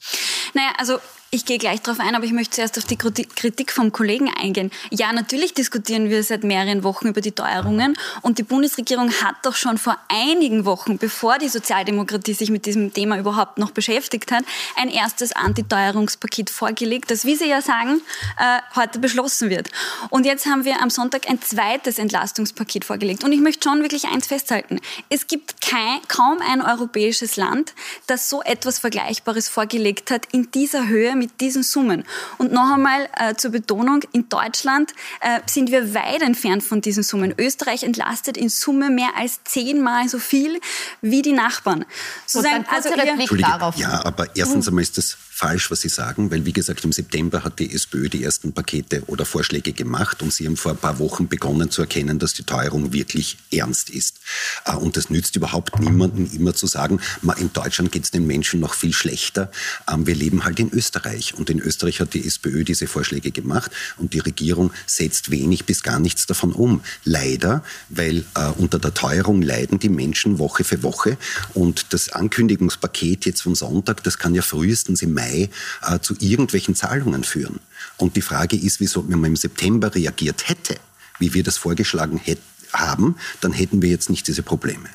Naja, 0.53 0.69
also 0.77 0.99
ich 1.31 1.45
gehe 1.45 1.59
gleich 1.59 1.81
darauf 1.81 1.99
ein, 1.99 2.15
aber 2.15 2.25
ich 2.25 2.31
möchte 2.31 2.55
zuerst 2.55 2.77
auf 2.77 2.85
die 2.85 2.97
Kritik 2.97 3.71
vom 3.71 3.91
Kollegen 3.91 4.31
eingehen. 4.33 4.71
Ja, 4.89 5.13
natürlich 5.13 5.53
diskutieren 5.53 6.09
wir 6.09 6.23
seit 6.23 6.43
mehreren 6.43 6.83
Wochen 6.83 7.07
über 7.07 7.21
die 7.21 7.31
Teuerungen 7.31 7.97
und 8.21 8.39
die 8.39 8.43
Bundesregierung 8.43 9.11
hat 9.11 9.35
doch 9.43 9.55
schon 9.55 9.77
vor 9.77 9.97
einigen 10.07 10.65
Wochen, 10.65 10.97
bevor 10.97 11.37
die 11.37 11.49
Sozialdemokratie 11.49 12.33
sich 12.33 12.49
mit 12.49 12.65
diesem 12.65 12.93
Thema 12.93 13.19
überhaupt 13.19 13.59
noch 13.59 13.71
beschäftigt 13.71 14.31
hat, 14.31 14.43
ein 14.75 14.89
erstes 14.89 15.33
Antiteuerungspaket 15.33 16.49
vorgelegt, 16.49 17.11
das, 17.11 17.25
wie 17.25 17.35
Sie 17.35 17.47
ja 17.47 17.61
sagen, 17.61 18.01
äh, 18.39 18.59
heute 18.75 18.97
beschlossen 18.97 19.51
wird. 19.51 19.69
Und 20.09 20.25
jetzt 20.25 20.47
haben 20.47 20.65
wir 20.65 20.81
am 20.81 20.89
Sonntag 20.89 21.29
ein 21.29 21.41
zweites 21.41 21.99
Entlastungspaket 21.99 22.85
vorgelegt. 22.85 23.23
Und 23.23 23.31
ich 23.33 23.39
möchte 23.39 23.69
schon 23.69 23.81
wirklich 23.81 24.05
eins 24.05 24.25
festhalten. 24.25 24.79
Es 25.09 25.27
gibt 25.27 25.61
kein, 25.61 25.99
kaum 26.07 26.39
ein 26.41 26.61
europäisches 26.61 27.35
Land, 27.35 27.73
das 28.07 28.29
so 28.29 28.41
etwas 28.41 28.79
Vergleichbares 28.79 29.47
vorgelegt 29.47 30.09
hat 30.09 30.25
in 30.31 30.49
dieser 30.51 30.87
Höhe 30.87 31.18
mit 31.19 31.39
diesen 31.41 31.63
Summen. 31.63 32.03
Und 32.37 32.51
noch 32.51 32.73
einmal 32.73 33.07
äh, 33.19 33.35
zur 33.35 33.51
Betonung, 33.51 34.01
in 34.11 34.27
Deutschland 34.29 34.93
äh, 35.21 35.39
sind 35.45 35.71
wir 35.71 35.93
weit 35.93 36.21
entfernt 36.21 36.63
von 36.63 36.81
diesen 36.81 37.03
Summen. 37.03 37.33
Österreich 37.37 37.83
entlastet 37.83 38.37
in 38.37 38.49
Summe 38.49 38.89
mehr 38.89 39.09
als 39.15 39.43
zehnmal 39.43 40.09
so 40.09 40.17
viel 40.17 40.59
wie 41.01 41.21
die 41.21 41.33
Nachbarn. 41.33 41.85
Sozusagen, 42.25 42.65
also 42.71 42.89
darauf. 43.37 43.75
Ja, 43.75 44.03
aber 44.05 44.35
erstens 44.35 44.67
einmal 44.67 44.81
ist 44.81 44.97
das 44.97 45.17
falsch, 45.39 45.71
was 45.71 45.79
Sie 45.79 45.89
sagen, 45.89 46.31
weil 46.31 46.45
wie 46.45 46.51
gesagt, 46.51 46.83
im 46.83 46.91
September 46.91 47.45
hat 47.45 47.59
die 47.59 47.73
SPÖ 47.73 48.09
die 48.09 48.23
ersten 48.25 48.51
Pakete 48.51 49.03
oder 49.07 49.23
Vorschläge 49.23 49.71
gemacht 49.71 50.21
und 50.21 50.33
Sie 50.33 50.45
haben 50.45 50.57
vor 50.57 50.73
ein 50.73 50.77
paar 50.77 50.99
Wochen 50.99 51.29
begonnen 51.29 51.71
zu 51.71 51.81
erkennen, 51.81 52.19
dass 52.19 52.33
die 52.33 52.43
Teuerung 52.43 52.91
wirklich 52.91 53.37
ernst 53.49 53.89
ist. 53.89 54.17
Äh, 54.65 54.75
und 54.75 54.97
das 54.97 55.09
nützt 55.09 55.37
überhaupt 55.37 55.79
niemanden, 55.79 56.29
immer 56.35 56.53
zu 56.53 56.67
sagen, 56.67 56.99
in 57.37 57.53
Deutschland 57.53 57.93
geht 57.93 58.03
es 58.03 58.11
den 58.11 58.27
Menschen 58.27 58.59
noch 58.59 58.73
viel 58.73 58.91
schlechter. 58.91 59.49
Ähm, 59.89 60.05
wir 60.05 60.15
leben 60.15 60.43
halt 60.43 60.59
in 60.59 60.73
Österreich 60.73 61.33
und 61.35 61.49
in 61.49 61.59
Österreich 61.59 62.01
hat 62.01 62.13
die 62.13 62.27
SPÖ 62.27 62.65
diese 62.65 62.87
Vorschläge 62.87 63.31
gemacht 63.31 63.71
und 63.95 64.13
die 64.13 64.19
Regierung 64.19 64.73
setzt 64.87 65.31
wenig 65.31 65.63
bis 65.63 65.83
gar 65.83 66.01
nichts 66.01 66.25
davon 66.25 66.51
um. 66.51 66.81
Leider, 67.05 67.63
weil 67.87 68.25
äh, 68.35 68.49
unter 68.57 68.77
der 68.77 68.93
Teuerung 68.93 69.41
leiden 69.41 69.79
die 69.79 69.87
Menschen 69.87 70.37
Woche 70.37 70.65
für 70.65 70.83
Woche 70.83 71.17
und 71.53 71.93
das 71.93 72.09
Ankündigungspaket 72.09 73.25
jetzt 73.25 73.43
vom 73.43 73.55
Sonntag, 73.55 74.03
das 74.03 74.17
kann 74.17 74.35
ja 74.35 74.41
frühestens 74.41 75.01
im 75.01 75.13
Mai 75.13 75.28
Mai 75.29 75.49
äh, 75.87 75.99
zu 75.99 76.15
irgendwelchen 76.19 76.75
Zahlungen 76.75 77.23
führen. 77.23 77.59
Und 77.97 78.15
die 78.15 78.21
Frage 78.21 78.55
ist, 78.55 78.79
wieso 78.79 79.03
man 79.03 79.25
im 79.25 79.35
September 79.35 79.93
reagiert 79.93 80.49
hätte, 80.49 80.77
wie 81.19 81.33
wir 81.33 81.43
das 81.43 81.57
vorgeschlagen 81.57 82.17
hätten 82.17 82.43
haben, 82.73 83.15
dann 83.41 83.51
hätten 83.51 83.81
wir 83.81 83.89
jetzt 83.89 84.09
nicht 84.09 84.27
diese 84.27 84.43
Probleme. 84.43 84.89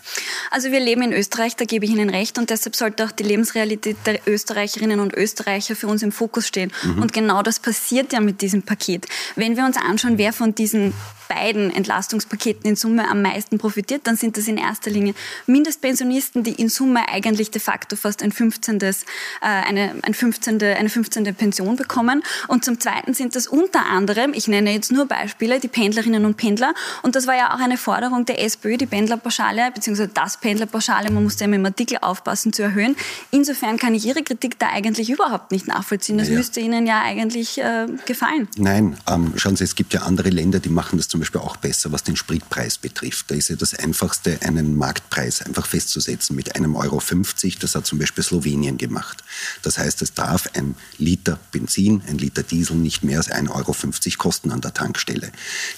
Also 0.50 0.70
wir 0.70 0.80
leben 0.80 1.02
in 1.02 1.12
Österreich, 1.12 1.56
da 1.56 1.64
gebe 1.64 1.84
ich 1.84 1.90
Ihnen 1.90 2.10
recht, 2.10 2.38
und 2.38 2.50
deshalb 2.50 2.76
sollte 2.76 3.04
auch 3.04 3.10
die 3.10 3.24
Lebensrealität 3.24 3.96
der 4.06 4.20
Österreicherinnen 4.26 5.00
und 5.00 5.12
Österreicher 5.14 5.74
für 5.74 5.88
uns 5.88 6.02
im 6.02 6.12
Fokus 6.12 6.46
stehen. 6.46 6.72
Mhm. 6.84 7.02
Und 7.02 7.12
genau 7.12 7.42
das 7.42 7.58
passiert 7.58 8.12
ja 8.12 8.20
mit 8.20 8.42
diesem 8.42 8.62
Paket. 8.62 9.06
Wenn 9.34 9.56
wir 9.56 9.64
uns 9.64 9.76
anschauen, 9.76 10.18
wer 10.18 10.32
von 10.32 10.54
diesen 10.54 10.94
beiden 11.28 11.70
Entlastungspaketen 11.70 12.68
in 12.68 12.76
Summe 12.76 13.08
am 13.08 13.22
meisten 13.22 13.58
profitiert, 13.58 14.02
dann 14.04 14.16
sind 14.16 14.36
das 14.36 14.48
in 14.48 14.56
erster 14.56 14.90
Linie 14.90 15.14
Mindestpensionisten, 15.46 16.42
die 16.42 16.52
in 16.52 16.68
Summe 16.68 17.08
eigentlich 17.08 17.50
de 17.50 17.60
facto 17.60 17.96
fast 17.96 18.22
ein 18.22 18.32
15. 18.32 18.80
Äh, 18.80 18.92
eine, 19.40 19.94
ein 20.02 20.14
15. 20.14 20.62
eine 20.62 20.88
15. 20.88 21.34
Pension 21.34 21.76
bekommen. 21.76 22.22
Und 22.48 22.64
zum 22.64 22.80
Zweiten 22.80 23.14
sind 23.14 23.36
das 23.36 23.46
unter 23.46 23.86
anderem, 23.86 24.32
ich 24.34 24.48
nenne 24.48 24.72
jetzt 24.72 24.92
nur 24.92 25.06
Beispiele, 25.06 25.60
die 25.60 25.68
Pendlerinnen 25.68 26.24
und 26.24 26.36
Pendler. 26.36 26.74
Und 27.02 27.16
das 27.16 27.26
war 27.26 27.36
ja 27.36 27.54
auch 27.54 27.60
eine 27.60 27.76
Forderung 27.76 28.24
der 28.24 28.42
SPÖ, 28.42 28.76
die 28.76 28.86
Pendlerpauschale, 28.86 29.70
beziehungsweise 29.74 30.10
das 30.12 30.38
Pendlerpauschale, 30.38 31.10
man 31.10 31.24
muss 31.24 31.38
ja 31.40 31.46
im 31.46 31.64
Artikel 31.64 31.98
aufpassen, 32.00 32.52
zu 32.52 32.62
erhöhen. 32.62 32.96
Insofern 33.30 33.76
kann 33.76 33.94
ich 33.94 34.06
Ihre 34.06 34.22
Kritik 34.22 34.58
da 34.58 34.68
eigentlich 34.68 35.10
überhaupt 35.10 35.52
nicht 35.52 35.66
nachvollziehen. 35.66 36.18
Das 36.18 36.28
ja. 36.28 36.36
müsste 36.36 36.60
Ihnen 36.60 36.86
ja 36.86 37.02
eigentlich 37.02 37.58
äh, 37.58 37.86
gefallen. 38.06 38.48
Nein, 38.56 38.96
ähm, 39.08 39.32
schauen 39.36 39.56
Sie, 39.56 39.64
es 39.64 39.74
gibt 39.74 39.94
ja 39.94 40.02
andere 40.02 40.30
Länder, 40.30 40.60
die 40.60 40.68
machen 40.68 40.98
das 40.98 41.08
zum 41.14 41.20
Beispiel 41.20 41.42
auch 41.42 41.56
besser, 41.56 41.92
was 41.92 42.02
den 42.02 42.16
Spritpreis 42.16 42.76
betrifft. 42.76 43.30
Da 43.30 43.36
ist 43.36 43.48
ja 43.48 43.54
das 43.54 43.72
Einfachste, 43.72 44.36
einen 44.42 44.76
Marktpreis 44.76 45.42
einfach 45.42 45.64
festzusetzen 45.64 46.34
mit 46.34 46.56
einem 46.56 46.74
Euro 46.74 46.98
50. 46.98 47.60
Das 47.60 47.76
hat 47.76 47.86
zum 47.86 48.00
Beispiel 48.00 48.24
Slowenien 48.24 48.78
gemacht. 48.78 49.22
Das 49.62 49.78
heißt, 49.78 50.02
es 50.02 50.12
darf 50.14 50.48
ein 50.54 50.74
Liter 50.98 51.38
Benzin, 51.52 52.02
ein 52.08 52.18
Liter 52.18 52.42
Diesel 52.42 52.74
nicht 52.74 53.04
mehr 53.04 53.18
als 53.18 53.30
1,50 53.30 53.48
Euro 53.54 53.76
kosten 54.18 54.50
an 54.50 54.60
der 54.60 54.74
Tankstelle. 54.74 55.30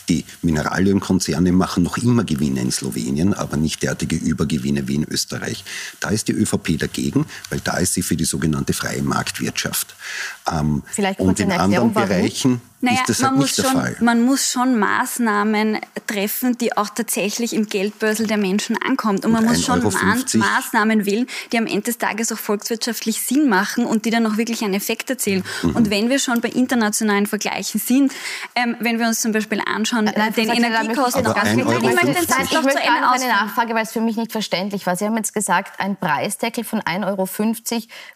Die 0.09 0.25
Mineralölkonzerne 0.41 1.53
machen 1.53 1.83
noch 1.83 1.99
immer 1.99 2.25
Gewinne 2.25 2.63
in 2.63 2.73
Slowenien, 2.73 3.35
aber 3.35 3.59
nicht 3.59 3.83
derartige 3.83 4.17
Übergewinne 4.17 4.89
wie 4.89 4.95
in 4.95 5.05
Österreich. 5.05 5.67
Da 6.01 6.09
ist 6.09 6.29
die 6.29 6.33
ÖVP 6.33 6.79
dagegen, 6.79 7.27
weil 7.51 7.61
da 7.61 7.77
ist 7.77 7.93
sie 7.93 8.01
für 8.01 8.17
die 8.17 8.25
sogenannte 8.25 8.73
freie 8.73 9.03
Marktwirtschaft. 9.03 9.97
Ähm, 10.51 10.83
Vielleicht 10.87 11.21
und 11.21 11.39
in 11.41 11.53
anderen 11.53 11.93
Bereichen 11.93 12.63
naja, 12.81 13.01
ist 13.01 13.09
das 13.09 13.23
halt 13.23 13.39
nicht 13.39 13.57
der 13.57 13.63
schon, 13.65 13.73
Fall. 13.73 13.97
Man 14.01 14.23
muss 14.23 14.51
schon 14.51 14.79
Maßnahmen 14.79 15.79
treffen, 16.07 16.59
die 16.59 16.77
auch 16.77 16.91
tatsächlich 16.91 17.55
im 17.55 17.67
Geldbörsel 17.67 18.27
der 18.27 18.37
Menschen 18.37 18.77
ankommt. 18.81 19.25
Und 19.25 19.33
man 19.33 19.45
und 19.45 19.51
muss 19.51 19.65
schon 19.65 19.83
Maßnahmen 19.83 21.07
wählen, 21.07 21.27
die 21.53 21.59
am 21.59 21.67
Ende 21.67 21.83
des 21.83 21.99
Tages 21.99 22.31
auch 22.33 22.39
volkswirtschaftlich 22.39 23.23
Sinn 23.23 23.49
machen 23.49 23.87
und 23.87 24.05
die 24.05 24.11
dann 24.11 24.27
auch 24.27 24.37
wirklich 24.37 24.63
einen 24.63 24.75
Effekt 24.75 25.09
erzielen. 25.09 25.43
Mhm. 25.63 25.77
Und 25.77 25.91
wenn 25.91 26.11
wir 26.11 26.19
schon 26.19 26.41
bei 26.41 26.49
internationalen 26.49 27.27
Vergleichen 27.27 27.81
sind, 27.81 28.13
ähm, 28.55 28.77
wenn 28.81 28.99
wir 28.99 29.07
uns 29.07 29.21
zum 29.21 29.33
Beispiel 29.33 29.63
anschauen, 29.65 30.05
Nein, 30.05 30.33
den 30.35 30.51
Energiekosten... 30.51 31.27
Ich 31.27 31.35
möchte, 31.35 31.51
ich 31.51 31.65
möchte, 31.65 31.77
ich 31.77 31.95
möchte, 31.95 32.45
ich 32.45 32.63
möchte 32.63 32.81
eine 32.83 33.29
Nachfrage, 33.29 33.75
weil 33.75 33.85
es 33.85 33.93
für 33.93 34.01
mich 34.01 34.17
nicht 34.17 34.33
verständlich 34.33 34.87
war. 34.87 34.97
Sie 34.97 35.07
haben 35.07 35.17
jetzt 35.17 35.33
gesagt, 35.33 35.81
ein 35.81 35.97
Preisdeckel 35.97 36.65
von 36.65 36.81
1,50 36.81 37.07
Euro 37.07 37.29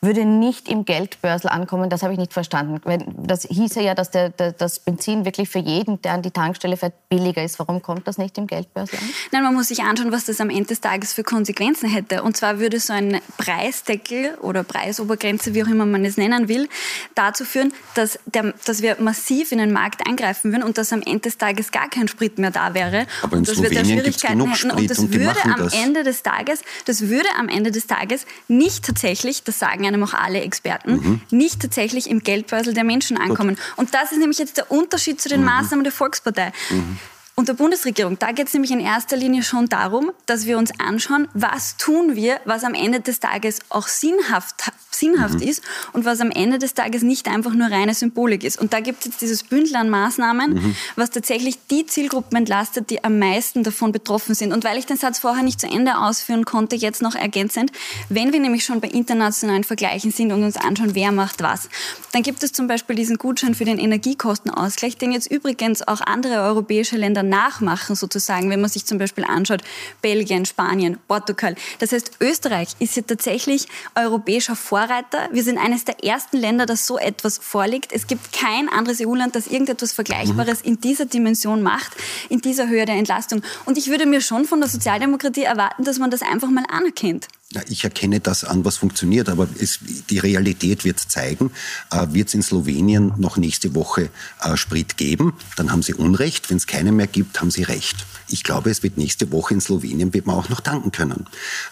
würde 0.01 0.25
nicht 0.25 0.69
im 0.69 0.85
Geldbörsel 0.85 1.51
ankommen. 1.51 1.91
Das 1.91 2.03
habe 2.03 2.13
ich 2.13 2.19
nicht 2.19 2.33
verstanden. 2.33 2.81
Das 3.17 3.43
hieße 3.43 3.81
ja, 3.81 3.95
dass 3.95 4.11
der, 4.11 4.29
der 4.31 4.50
das 4.53 4.79
Benzin 4.79 5.25
wirklich 5.25 5.49
für 5.49 5.59
jeden, 5.59 6.01
der 6.03 6.13
an 6.13 6.23
die 6.23 6.31
Tankstelle 6.31 6.77
fährt, 6.77 6.95
billiger 7.09 7.43
ist. 7.43 7.59
Warum 7.59 7.83
kommt 7.83 8.07
das 8.07 8.19
nicht 8.19 8.37
im 8.39 8.47
Geldbörsel 8.47 8.99
an? 8.99 9.09
Nein, 9.33 9.43
man 9.43 9.55
muss 9.55 9.69
sich 9.69 9.83
anschauen, 9.83 10.13
was 10.13 10.25
das 10.25 10.41
am 10.41 10.51
Ende 10.51 10.67
des 10.67 10.81
Tages 10.81 11.13
für 11.13 11.25
Konsequenzen 11.25 11.89
hätte. 11.89 12.23
Und 12.23 12.37
zwar 12.37 12.59
würde 12.59 12.81
so 12.81 12.93
ein 12.93 13.21
Preisdeckel 13.37 14.35
oder 14.41 14.63
Preisobergrenze, 14.63 15.55
wie 15.55 15.63
auch 15.63 15.69
immer 15.69 15.87
man 15.87 16.05
es 16.05 16.17
nennen 16.17 16.49
will, 16.49 16.69
dazu 17.15 17.45
führen, 17.45 17.73
dass, 17.95 18.19
der, 18.27 18.55
dass 18.65 18.83
wir 18.83 18.97
massiv 19.01 19.53
in 19.53 19.59
den 19.59 19.73
Markt 19.73 20.07
eingreifen 20.07 20.53
würden 20.53 20.63
und 20.63 20.79
dass 20.79 20.93
am 20.93 21.03
Ende 21.03 21.21
des 21.21 21.39
Tages 21.39 21.71
gar 21.71 21.89
kein 21.89 22.09
Sprit 22.09 22.39
mehr 22.39 22.51
da 22.51 22.75
wäre. 22.75 23.07
Aber 23.23 23.37
in 23.37 23.45
dass 23.45 23.55
Slowenien 23.55 23.77
wir 23.77 23.83
da 23.83 24.03
Schwierigkeiten 24.03 24.51
hätten. 24.51 24.71
Und 24.71 24.91
das 24.91 24.99
und 24.99 25.15
würde 25.15 25.45
am 25.45 25.57
das. 25.59 25.75
Ende 25.75 26.03
des 26.05 26.23
Tages, 26.23 26.63
das 26.85 27.09
würde 27.09 27.29
am 27.39 27.49
Ende 27.49 27.71
des 27.71 27.87
Tages 27.87 28.27
nicht 28.49 28.85
tatsächlich, 28.85 29.45
das 29.45 29.59
sagen 29.59 29.87
einem 29.87 30.03
auch 30.03 30.15
alle 30.15 30.41
Experten, 30.41 30.93
mhm. 30.93 31.21
nicht 31.31 31.61
tatsächlich 31.61 32.11
im 32.11 32.21
Geldbörsel 32.21 32.75
der 32.75 32.85
Menschen 32.85 33.17
ankommen. 33.17 33.57
Gut. 33.57 33.65
Und 33.77 33.95
das 33.95 34.13
ist 34.13 34.19
nämlich 34.19 34.39
jetzt 34.41 34.57
der 34.57 34.71
Unterschied 34.71 35.21
zu 35.21 35.29
den 35.29 35.41
mhm. 35.41 35.47
Maßnahmen 35.47 35.85
der 35.85 35.93
Volkspartei. 35.93 36.53
Mhm. 36.71 36.99
Und 37.41 37.49
der 37.49 37.55
Bundesregierung, 37.55 38.19
da 38.19 38.33
geht 38.33 38.49
es 38.49 38.53
nämlich 38.53 38.71
in 38.71 38.81
erster 38.81 39.17
Linie 39.17 39.43
schon 39.43 39.67
darum, 39.71 40.13
dass 40.27 40.45
wir 40.45 40.59
uns 40.59 40.79
anschauen, 40.79 41.27
was 41.33 41.79
tun 41.79 42.15
wir, 42.15 42.39
was 42.45 42.65
am 42.65 42.75
Ende 42.75 43.01
des 43.01 43.19
Tages 43.19 43.61
auch 43.71 43.89
sinnhaft 43.89 44.71
sinnhaft 45.01 45.41
mhm. 45.41 45.49
ist 45.49 45.63
und 45.93 46.05
was 46.05 46.21
am 46.21 46.31
Ende 46.31 46.59
des 46.59 46.75
Tages 46.75 47.03
nicht 47.03 47.27
einfach 47.29 47.53
nur 47.55 47.71
reine 47.71 47.95
Symbolik 47.95 48.45
ist. 48.45 48.61
Und 48.61 48.73
da 48.73 48.81
gibt 48.81 49.01
es 49.01 49.07
jetzt 49.07 49.21
dieses 49.23 49.43
Bündel 49.43 49.77
an 49.77 49.91
Maßnahmen, 49.91 50.55
mhm. 50.55 50.77
was 50.97 51.11
tatsächlich 51.11 51.59
die 51.71 51.87
Zielgruppen 51.87 52.37
entlastet, 52.37 52.91
die 52.91 53.03
am 53.03 53.19
meisten 53.19 53.65
davon 53.65 53.93
betroffen 53.93 54.35
sind. 54.35 54.53
Und 54.53 54.65
weil 54.65 54.79
ich 54.79 54.87
den 54.87 54.97
Satz 54.97 55.19
vorher 55.19 55.43
nicht 55.43 55.61
zu 55.61 55.67
Ende 55.67 55.99
ausführen 55.99 56.45
konnte, 56.45 56.77
jetzt 56.77 57.03
noch 57.03 57.15
ergänzend, 57.15 57.73
wenn 58.09 58.33
wir 58.33 58.41
nämlich 58.41 58.65
schon 58.65 58.81
bei 58.81 58.89
internationalen 58.89 59.65
Vergleichen 59.65 60.11
sind 60.11 60.33
und 60.33 60.45
uns 60.45 60.57
anschauen, 60.57 60.95
wer 60.95 61.13
macht 61.13 61.43
was, 61.43 61.69
dann 62.13 62.23
gibt 62.23 62.43
es 62.43 62.53
zum 62.53 62.67
Beispiel 62.67 62.97
diesen 62.97 63.17
Gutschein 63.17 63.55
für 63.55 63.65
den 63.65 63.79
Energiekostenausgleich, 63.79 64.97
den 64.99 65.13
jetzt 65.13 65.31
übrigens 65.31 65.87
auch 65.87 66.01
andere 66.01 66.43
europäische 66.43 66.97
Länder 66.97 67.23
nachmachen, 67.31 67.97
sozusagen, 67.97 68.51
wenn 68.51 68.61
man 68.61 68.69
sich 68.69 68.85
zum 68.85 68.99
Beispiel 68.99 69.25
anschaut, 69.25 69.63
Belgien, 70.03 70.45
Spanien, 70.45 70.99
Portugal. 71.09 71.55
Das 71.79 71.93
heißt, 71.93 72.19
Österreich 72.21 72.77
ist 72.79 72.97
ja 72.97 73.03
tatsächlich 73.03 73.69
europäischer 73.95 74.57
Vorreiter. 74.57 75.29
Wir 75.33 75.43
sind 75.43 75.57
eines 75.57 75.85
der 75.87 76.05
ersten 76.05 76.37
Länder, 76.37 76.67
das 76.67 76.87
so 76.87 76.99
etwas 76.99 77.39
vorlegt. 77.39 77.93
Es 77.93 78.07
gibt 78.07 78.33
kein 78.33 78.69
anderes 78.69 79.01
EU-Land, 79.01 79.35
das 79.35 79.47
irgendetwas 79.47 79.93
Vergleichbares 79.93 80.63
mhm. 80.63 80.69
in 80.69 80.81
dieser 80.81 81.07
Dimension 81.07 81.63
macht, 81.63 81.97
in 82.29 82.41
dieser 82.41 82.69
Höhe 82.69 82.85
der 82.85 82.97
Entlastung. 82.97 83.43
Und 83.65 83.79
ich 83.79 83.89
würde 83.89 84.05
mir 84.05 84.21
schon 84.21 84.45
von 84.45 84.61
der 84.61 84.69
Sozialdemokratie 84.69 85.45
erwarten, 85.45 85.85
dass 85.85 85.99
man 85.99 86.11
das 86.11 86.23
einfach 86.23 86.51
mal 86.51 86.65
anerkennt. 86.69 87.29
Ich 87.69 87.83
erkenne 87.83 88.21
das 88.21 88.45
an, 88.45 88.65
was 88.65 88.77
funktioniert, 88.77 89.29
aber 89.29 89.49
es, 89.59 89.81
die 90.09 90.19
Realität 90.19 90.85
wird 90.85 91.01
zeigen. 91.01 91.51
Äh, 91.91 92.07
wird 92.11 92.29
es 92.29 92.35
in 92.35 92.43
Slowenien 92.43 93.13
noch 93.17 93.39
nächste 93.39 93.75
Woche 93.75 94.11
äh, 94.41 94.57
Sprit 94.57 94.97
geben, 94.97 95.35
dann 95.57 95.73
haben 95.73 95.83
Sie 95.83 95.95
Unrecht. 95.95 96.49
Wenn 96.49 96.59
es 96.59 96.69
keine 96.69 96.93
mehr 96.93 97.09
gibt, 97.09 97.41
haben 97.41 97.51
Sie 97.51 97.65
Recht. 97.65 98.07
Ich 98.29 98.45
glaube, 98.45 98.71
es 98.71 98.85
wird 98.85 98.97
nächste 98.97 99.33
Woche 99.33 99.55
in 99.55 99.61
Slowenien 99.61 100.15
wird 100.15 100.27
man 100.27 100.37
auch 100.37 100.49
noch 100.49 100.61
tanken 100.61 100.93
können, 100.93 101.27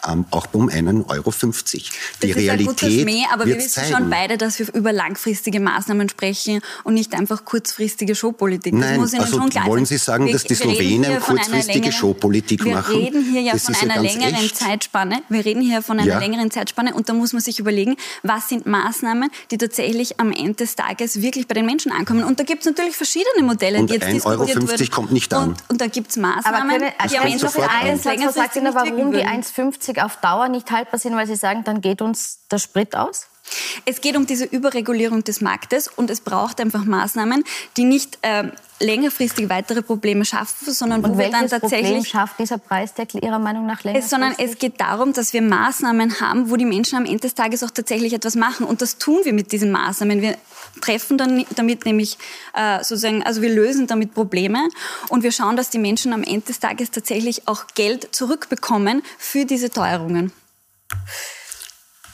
ähm, 0.08 0.24
auch 0.32 0.48
um 0.52 0.68
einen 0.68 1.02
Euro 1.04 1.30
50. 1.30 1.92
Die 2.22 2.28
das 2.28 2.36
Realität 2.36 2.82
ist 2.82 2.82
ein 2.82 3.00
Schmäh, 3.00 3.24
aber 3.32 3.46
wir 3.46 3.56
wissen 3.56 3.70
zeigen. 3.70 3.92
schon 3.92 4.10
beide, 4.10 4.36
dass 4.36 4.58
wir 4.58 4.74
über 4.74 4.92
langfristige 4.92 5.60
Maßnahmen 5.60 6.08
sprechen 6.08 6.60
und 6.82 6.94
nicht 6.94 7.14
einfach 7.14 7.44
kurzfristige 7.44 8.16
Showpolitik. 8.16 8.72
Das 8.72 8.80
Nein, 8.80 9.00
also 9.00 9.26
schon 9.26 9.50
klar 9.50 9.66
wollen 9.66 9.86
Sie 9.86 9.98
sagen, 9.98 10.26
wir, 10.26 10.32
dass 10.32 10.42
die 10.42 10.56
Slowenen 10.56 11.20
kurzfristige 11.20 11.92
Showpolitik 11.92 12.66
machen? 12.66 12.96
Wir 12.96 13.06
reden 13.06 13.30
hier 13.30 13.42
ja 13.42 13.52
das 13.52 13.64
von 13.64 13.76
einer 13.76 14.02
längeren 14.02 14.34
echt. 14.34 14.56
Zeitspanne. 14.56 15.22
Wir 15.28 15.44
reden 15.44 15.67
hier 15.68 15.82
von 15.82 15.98
einer 15.98 16.08
ja. 16.08 16.18
längeren 16.18 16.50
Zeitspanne 16.50 16.94
und 16.94 17.08
da 17.08 17.14
muss 17.14 17.32
man 17.32 17.42
sich 17.42 17.58
überlegen, 17.58 17.96
was 18.22 18.48
sind 18.48 18.66
Maßnahmen, 18.66 19.30
die 19.50 19.58
tatsächlich 19.58 20.18
am 20.20 20.32
Ende 20.32 20.54
des 20.54 20.76
Tages 20.76 21.20
wirklich 21.22 21.48
bei 21.48 21.54
den 21.54 21.66
Menschen 21.66 21.92
ankommen. 21.92 22.24
Und 22.24 22.40
da 22.40 22.44
gibt 22.44 22.60
es 22.60 22.66
natürlich 22.66 22.96
verschiedene 22.96 23.42
Modelle, 23.42 23.78
und 23.78 23.90
die 23.90 23.94
jetzt 23.94 24.06
1,50 24.06 24.54
diskutiert 24.54 24.80
Euro 24.80 24.90
kommt 24.90 25.12
nicht 25.12 25.32
an. 25.34 25.50
Und, 25.50 25.70
und 25.70 25.80
da 25.80 25.86
gibt 25.86 26.10
es 26.10 26.16
Maßnahmen, 26.16 26.60
Aber 26.60 26.70
können, 26.70 26.92
die 27.10 27.18
am 27.18 27.26
Ende 27.26 27.38
des 27.38 27.52
Tages 27.52 28.04
länger 28.04 28.32
sagt 28.32 28.56
Ihnen, 28.56 28.74
warum 28.74 29.12
die 29.12 29.24
1,50 29.24 30.04
auf 30.04 30.16
Dauer 30.16 30.48
nicht 30.48 30.70
haltbar 30.70 30.98
sind, 30.98 31.14
weil 31.14 31.26
Sie 31.26 31.36
sagen, 31.36 31.64
dann 31.64 31.80
geht 31.80 32.02
uns 32.02 32.40
der 32.50 32.58
Sprit 32.58 32.96
aus? 32.96 33.26
Es 33.84 34.00
geht 34.00 34.16
um 34.16 34.26
diese 34.26 34.44
Überregulierung 34.44 35.24
des 35.24 35.40
Marktes 35.40 35.88
und 35.88 36.10
es 36.10 36.20
braucht 36.20 36.60
einfach 36.60 36.84
Maßnahmen, 36.84 37.44
die 37.76 37.84
nicht 37.84 38.18
äh, 38.22 38.50
längerfristig 38.80 39.48
weitere 39.48 39.82
Probleme 39.82 40.24
schaffen, 40.24 40.72
sondern 40.72 41.04
und 41.04 41.14
wo 41.14 41.18
wir 41.18 41.30
dann 41.30 41.48
tatsächlich 41.48 41.88
Problem 41.88 42.04
schafft 42.04 42.38
dieser 42.38 42.58
Preisdeckel 42.58 43.24
Ihrer 43.24 43.38
Meinung 43.38 43.66
nach 43.66 43.82
länger? 43.82 44.02
Sondern 44.02 44.34
es 44.38 44.58
geht 44.58 44.80
darum, 44.80 45.12
dass 45.12 45.32
wir 45.32 45.42
Maßnahmen 45.42 46.20
haben, 46.20 46.50
wo 46.50 46.56
die 46.56 46.64
Menschen 46.64 46.96
am 46.96 47.04
Ende 47.04 47.20
des 47.20 47.34
Tages 47.34 47.62
auch 47.64 47.70
tatsächlich 47.70 48.12
etwas 48.12 48.36
machen 48.36 48.66
und 48.66 48.82
das 48.82 48.98
tun 48.98 49.20
wir 49.24 49.32
mit 49.32 49.52
diesen 49.52 49.72
Maßnahmen. 49.72 50.22
Wir 50.22 50.36
treffen 50.80 51.18
dann 51.18 51.44
damit 51.56 51.84
nämlich 51.86 52.18
äh, 52.54 52.78
sozusagen, 52.78 53.22
also 53.24 53.42
wir 53.42 53.50
lösen 53.50 53.86
damit 53.86 54.14
Probleme 54.14 54.68
und 55.08 55.22
wir 55.22 55.32
schauen, 55.32 55.56
dass 55.56 55.70
die 55.70 55.78
Menschen 55.78 56.12
am 56.12 56.22
Ende 56.22 56.46
des 56.46 56.60
Tages 56.60 56.90
tatsächlich 56.90 57.48
auch 57.48 57.66
Geld 57.74 58.14
zurückbekommen 58.14 59.02
für 59.18 59.44
diese 59.44 59.70
Teuerungen. 59.70 60.32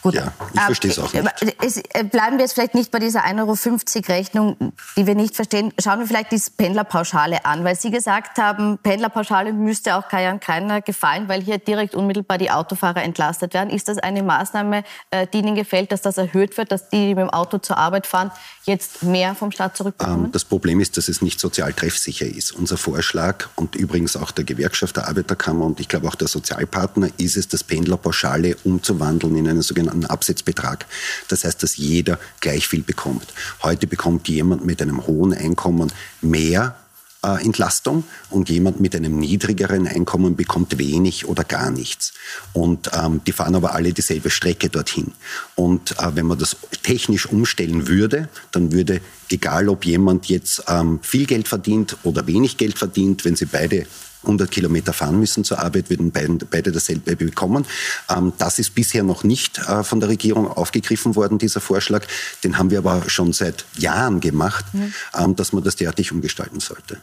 Gut. 0.04 0.16
Ja, 0.16 0.32
ich 0.52 0.60
verstehe 0.60 0.90
es 0.90 0.98
auch 0.98 1.10
nicht. 1.14 1.56
Es, 1.62 1.78
äh, 1.78 2.04
bleiben 2.04 2.36
wir 2.36 2.44
jetzt 2.44 2.52
vielleicht 2.52 2.74
nicht 2.74 2.90
bei 2.90 2.98
dieser 2.98 3.24
1,50 3.24 3.40
Euro 3.40 4.18
Rechnung, 4.18 4.72
die 4.98 5.06
wir 5.06 5.14
nicht 5.14 5.34
verstehen. 5.34 5.72
Schauen 5.82 5.98
wir 5.98 6.06
vielleicht 6.06 6.30
die 6.30 6.42
Pendlerpauschale 6.58 7.46
an, 7.46 7.64
weil 7.64 7.74
Sie 7.74 7.90
gesagt 7.90 8.36
haben, 8.36 8.76
Pendlerpauschale 8.82 9.54
müsste 9.54 9.96
auch 9.96 10.06
Kajan 10.08 10.40
Kreiner 10.40 10.82
gefallen, 10.82 11.26
weil 11.30 11.40
hier 11.40 11.56
direkt 11.56 11.94
unmittelbar 11.94 12.36
die 12.36 12.50
Autofahrer 12.50 13.02
entlastet 13.02 13.54
werden. 13.54 13.70
Ist 13.70 13.88
das 13.88 13.96
eine 13.96 14.22
Maßnahme, 14.22 14.84
äh, 15.10 15.26
die 15.26 15.38
Ihnen 15.38 15.54
gefällt, 15.54 15.90
dass 15.90 16.02
das 16.02 16.18
erhöht 16.18 16.58
wird, 16.58 16.70
dass 16.70 16.90
die, 16.90 17.06
die 17.06 17.14
mit 17.14 17.24
dem 17.24 17.30
Auto 17.30 17.56
zur 17.56 17.78
Arbeit 17.78 18.06
fahren, 18.06 18.30
jetzt 18.66 19.02
mehr 19.02 19.34
vom 19.34 19.50
Staat 19.52 19.76
zurückbekommen? 19.76 20.26
Ähm, 20.26 20.32
das 20.32 20.44
Problem 20.44 20.80
ist, 20.80 20.96
dass 20.96 21.08
es 21.08 21.22
nicht 21.22 21.40
sozial 21.40 21.72
treffsicher 21.72 22.26
ist. 22.26 22.52
Unser 22.52 22.76
Vorschlag 22.76 23.48
und 23.56 23.76
übrigens 23.76 24.16
auch 24.16 24.30
der 24.30 24.44
Gewerkschaft 24.44 24.96
der 24.96 25.08
Arbeiterkammer 25.08 25.64
und 25.64 25.80
ich 25.80 25.88
glaube 25.88 26.08
auch 26.08 26.14
der 26.14 26.28
Sozialpartner 26.28 27.08
ist 27.18 27.36
es, 27.36 27.48
das 27.48 27.64
Pendlerpauschale 27.64 28.56
umzuwandeln 28.64 29.36
in 29.36 29.48
einen 29.48 30.06
Absetzbetrag. 30.06 30.86
Das 31.28 31.44
heißt, 31.44 31.62
dass 31.62 31.76
jeder 31.76 32.18
gleich 32.40 32.66
viel 32.66 32.82
bekommt. 32.82 33.32
Heute 33.62 33.86
bekommt 33.86 34.28
jemand 34.28 34.64
mit 34.64 34.80
einem 34.80 35.06
hohen 35.06 35.34
Einkommen 35.34 35.92
mehr 36.20 36.76
äh, 37.24 37.42
Entlastung 37.44 38.04
und 38.30 38.50
jemand 38.50 38.80
mit 38.80 38.94
einem 38.94 39.18
niedrigeren 39.18 39.86
Einkommen 39.86 40.36
bekommt 40.36 40.78
wenig 40.78 41.26
oder 41.26 41.44
gar 41.44 41.70
nichts. 41.70 42.12
Und 42.52 42.90
ähm, 42.92 43.20
die 43.26 43.32
fahren 43.32 43.54
aber 43.54 43.74
alle 43.74 43.92
dieselbe 43.92 44.30
Strecke 44.30 44.68
dorthin. 44.68 45.12
Und 45.54 45.92
äh, 45.92 46.14
wenn 46.14 46.26
man 46.26 46.38
das 46.38 46.56
technisch 46.82 47.26
umstellen 47.26 47.88
würde, 47.88 48.28
dann 48.52 48.72
würde, 48.72 49.00
egal 49.30 49.68
ob 49.68 49.84
jemand 49.84 50.26
jetzt 50.26 50.64
ähm, 50.68 51.00
viel 51.02 51.26
Geld 51.26 51.48
verdient 51.48 51.96
oder 52.02 52.26
wenig 52.26 52.56
Geld 52.56 52.78
verdient, 52.78 53.24
wenn 53.24 53.36
sie 53.36 53.46
beide 53.46 53.86
100 54.24 54.50
Kilometer 54.50 54.92
fahren 54.92 55.18
müssen 55.18 55.44
zur 55.44 55.58
Arbeit, 55.58 55.90
würden 55.90 56.10
beide, 56.10 56.44
beide 56.44 56.72
dasselbe 56.72 57.16
bekommen. 57.16 57.66
Ähm, 58.08 58.32
das 58.38 58.58
ist 58.58 58.74
bisher 58.74 59.02
noch 59.02 59.24
nicht 59.24 59.58
äh, 59.58 59.84
von 59.84 60.00
der 60.00 60.08
Regierung 60.08 60.50
aufgegriffen 60.50 61.16
worden, 61.16 61.38
dieser 61.38 61.60
Vorschlag. 61.60 62.06
Den 62.42 62.58
haben 62.58 62.70
wir 62.70 62.78
aber 62.78 63.08
schon 63.08 63.32
seit 63.32 63.64
Jahren 63.76 64.20
gemacht, 64.20 64.64
mhm. 64.72 64.92
ähm, 65.16 65.36
dass 65.36 65.52
man 65.52 65.62
das 65.62 65.76
derartig 65.76 66.12
umgestalten 66.12 66.60
sollte. 66.60 66.98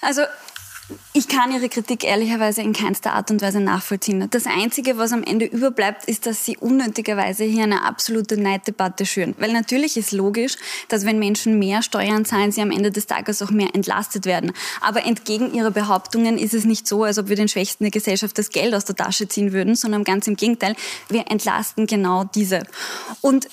Also 0.00 0.22
ich 1.12 1.26
kann 1.26 1.52
Ihre 1.52 1.68
Kritik 1.68 2.04
ehrlicherweise 2.04 2.62
in 2.62 2.72
keinster 2.72 3.12
Art 3.14 3.30
und 3.30 3.42
Weise 3.42 3.60
nachvollziehen. 3.60 4.28
Das 4.30 4.46
Einzige, 4.46 4.98
was 4.98 5.12
am 5.12 5.24
Ende 5.24 5.44
überbleibt, 5.44 6.04
ist, 6.04 6.26
dass 6.26 6.44
Sie 6.44 6.56
unnötigerweise 6.56 7.44
hier 7.44 7.64
eine 7.64 7.82
absolute 7.82 8.36
Neiddebatte 8.36 9.04
schüren. 9.04 9.34
Weil 9.38 9.52
natürlich 9.52 9.96
ist 9.96 10.12
logisch, 10.12 10.56
dass 10.88 11.04
wenn 11.04 11.18
Menschen 11.18 11.58
mehr 11.58 11.82
Steuern 11.82 12.24
zahlen, 12.24 12.52
sie 12.52 12.60
am 12.60 12.70
Ende 12.70 12.92
des 12.92 13.06
Tages 13.06 13.42
auch 13.42 13.50
mehr 13.50 13.74
entlastet 13.74 14.26
werden. 14.26 14.52
Aber 14.80 15.04
entgegen 15.04 15.52
Ihrer 15.52 15.72
Behauptungen 15.72 16.38
ist 16.38 16.54
es 16.54 16.64
nicht 16.64 16.86
so, 16.86 17.02
als 17.02 17.18
ob 17.18 17.28
wir 17.28 17.36
den 17.36 17.48
Schwächsten 17.48 17.84
der 17.84 17.90
Gesellschaft 17.90 18.38
das 18.38 18.50
Geld 18.50 18.72
aus 18.74 18.84
der 18.84 18.94
Tasche 18.94 19.26
ziehen 19.26 19.52
würden, 19.52 19.74
sondern 19.74 20.04
ganz 20.04 20.28
im 20.28 20.36
Gegenteil, 20.36 20.76
wir 21.08 21.24
entlasten 21.30 21.86
genau 21.86 22.24
diese. 22.24 22.62
Und 23.22 23.48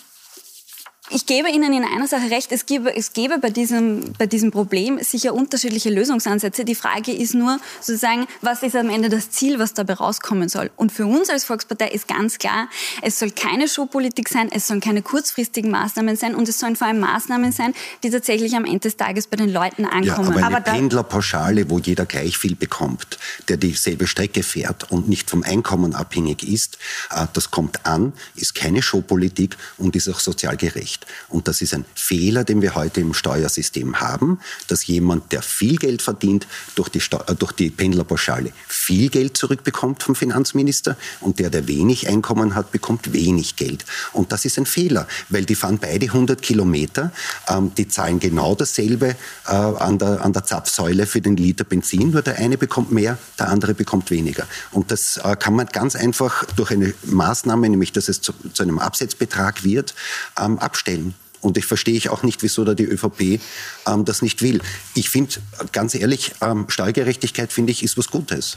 ich 1.09 1.25
gebe 1.25 1.49
Ihnen 1.49 1.73
in 1.73 1.83
einer 1.83 2.07
Sache 2.07 2.31
recht, 2.31 2.51
es 2.51 2.65
gäbe, 2.65 2.95
es 2.95 3.13
gäbe 3.13 3.37
bei, 3.37 3.49
diesem, 3.49 4.13
bei 4.17 4.25
diesem 4.25 4.51
Problem 4.51 4.99
sicher 5.03 5.33
unterschiedliche 5.33 5.89
Lösungsansätze. 5.89 6.65
Die 6.65 6.75
Frage 6.75 7.11
ist 7.11 7.35
nur 7.35 7.59
sozusagen, 7.81 8.25
was 8.41 8.63
ist 8.63 8.75
am 8.75 8.89
Ende 8.89 9.09
das 9.09 9.29
Ziel, 9.29 9.59
was 9.59 9.73
dabei 9.73 9.93
rauskommen 9.93 10.49
soll. 10.49 10.71
Und 10.75 10.91
für 10.91 11.05
uns 11.05 11.29
als 11.29 11.43
Volkspartei 11.43 11.89
ist 11.89 12.07
ganz 12.07 12.39
klar, 12.39 12.67
es 13.01 13.19
soll 13.19 13.31
keine 13.31 13.67
Showpolitik 13.67 14.27
sein, 14.27 14.49
es 14.51 14.67
sollen 14.67 14.79
keine 14.79 15.01
kurzfristigen 15.01 15.69
Maßnahmen 15.71 16.15
sein 16.15 16.35
und 16.35 16.49
es 16.49 16.59
sollen 16.59 16.75
vor 16.75 16.87
allem 16.87 16.99
Maßnahmen 16.99 17.51
sein, 17.51 17.73
die 18.03 18.09
tatsächlich 18.09 18.55
am 18.55 18.65
Ende 18.65 18.79
des 18.79 18.97
Tages 18.97 19.27
bei 19.27 19.37
den 19.37 19.49
Leuten 19.49 19.85
ankommen. 19.85 20.05
Ja, 20.05 20.15
aber 20.17 20.37
eine 20.37 20.57
aber 20.57 20.61
Pendlerpauschale, 20.61 21.69
wo 21.69 21.79
jeder 21.79 22.05
gleich 22.05 22.37
viel 22.37 22.55
bekommt, 22.55 23.19
der 23.49 23.57
dieselbe 23.57 24.07
Strecke 24.07 24.41
fährt 24.41 24.89
und 24.91 25.09
nicht 25.09 25.29
vom 25.29 25.43
Einkommen 25.43 25.95
abhängig 25.95 26.43
ist, 26.43 26.77
äh, 27.11 27.27
das 27.33 27.51
kommt 27.51 27.85
an, 27.85 28.13
ist 28.35 28.55
keine 28.55 28.81
Showpolitik 28.81 29.57
und 29.77 29.95
ist 29.95 30.09
auch 30.09 30.19
sozial 30.19 30.57
gerecht. 30.57 31.02
Und 31.29 31.47
das 31.47 31.61
ist 31.61 31.73
ein 31.73 31.85
Fehler, 31.95 32.43
den 32.43 32.61
wir 32.61 32.75
heute 32.75 33.01
im 33.01 33.13
Steuersystem 33.13 33.99
haben, 33.99 34.39
dass 34.67 34.87
jemand, 34.87 35.31
der 35.31 35.41
viel 35.41 35.77
Geld 35.77 36.01
verdient, 36.01 36.47
durch 36.75 36.89
die, 36.89 36.99
Steu 36.99 37.19
äh, 37.27 37.35
durch 37.35 37.51
die 37.51 37.69
Pendlerpauschale 37.69 38.51
viel 38.67 39.09
Geld 39.09 39.37
zurückbekommt 39.37 40.03
vom 40.03 40.15
Finanzminister 40.15 40.97
und 41.21 41.39
der, 41.39 41.49
der 41.49 41.67
wenig 41.67 42.07
Einkommen 42.07 42.55
hat, 42.55 42.71
bekommt 42.71 43.13
wenig 43.13 43.55
Geld. 43.55 43.85
Und 44.11 44.31
das 44.31 44.45
ist 44.45 44.57
ein 44.57 44.65
Fehler, 44.65 45.07
weil 45.29 45.45
die 45.45 45.55
fahren 45.55 45.79
beide 45.79 46.05
100 46.05 46.41
Kilometer, 46.41 47.11
ähm, 47.49 47.71
die 47.75 47.87
zahlen 47.87 48.19
genau 48.19 48.55
dasselbe 48.55 49.15
äh, 49.47 49.51
an, 49.51 49.97
der, 49.97 50.23
an 50.23 50.33
der 50.33 50.43
Zapfsäule 50.43 51.05
für 51.05 51.21
den 51.21 51.37
Liter 51.37 51.63
Benzin, 51.63 52.11
nur 52.11 52.21
der 52.21 52.37
eine 52.37 52.57
bekommt 52.57 52.91
mehr, 52.91 53.17
der 53.39 53.49
andere 53.49 53.73
bekommt 53.73 54.11
weniger. 54.11 54.47
Und 54.71 54.91
das 54.91 55.17
äh, 55.17 55.35
kann 55.35 55.55
man 55.55 55.67
ganz 55.67 55.95
einfach 55.95 56.45
durch 56.55 56.71
eine 56.71 56.93
Maßnahme, 57.03 57.69
nämlich 57.69 57.91
dass 57.91 58.09
es 58.09 58.21
zu, 58.21 58.33
zu 58.53 58.63
einem 58.63 58.79
Absetzbetrag 58.79 59.63
wird, 59.63 59.93
ähm, 60.39 60.59
abstellen 60.59 60.82
stellen. 60.83 61.15
Und 61.41 61.57
ich 61.57 61.65
verstehe 61.65 61.95
ich 61.95 62.09
auch 62.09 62.23
nicht, 62.23 62.41
wieso 62.41 62.63
da 62.63 62.73
die 62.73 62.85
ÖVP 62.85 63.41
ähm, 63.85 64.05
das 64.05 64.21
nicht 64.21 64.41
will. 64.41 64.61
Ich 64.95 65.09
finde, 65.09 65.35
ganz 65.71 65.93
ehrlich, 65.93 66.33
ähm, 66.41 66.65
Steuergerechtigkeit, 66.69 67.51
finde 67.51 67.71
ich, 67.71 67.83
ist 67.83 67.97
was 67.97 68.09
Gutes. 68.09 68.55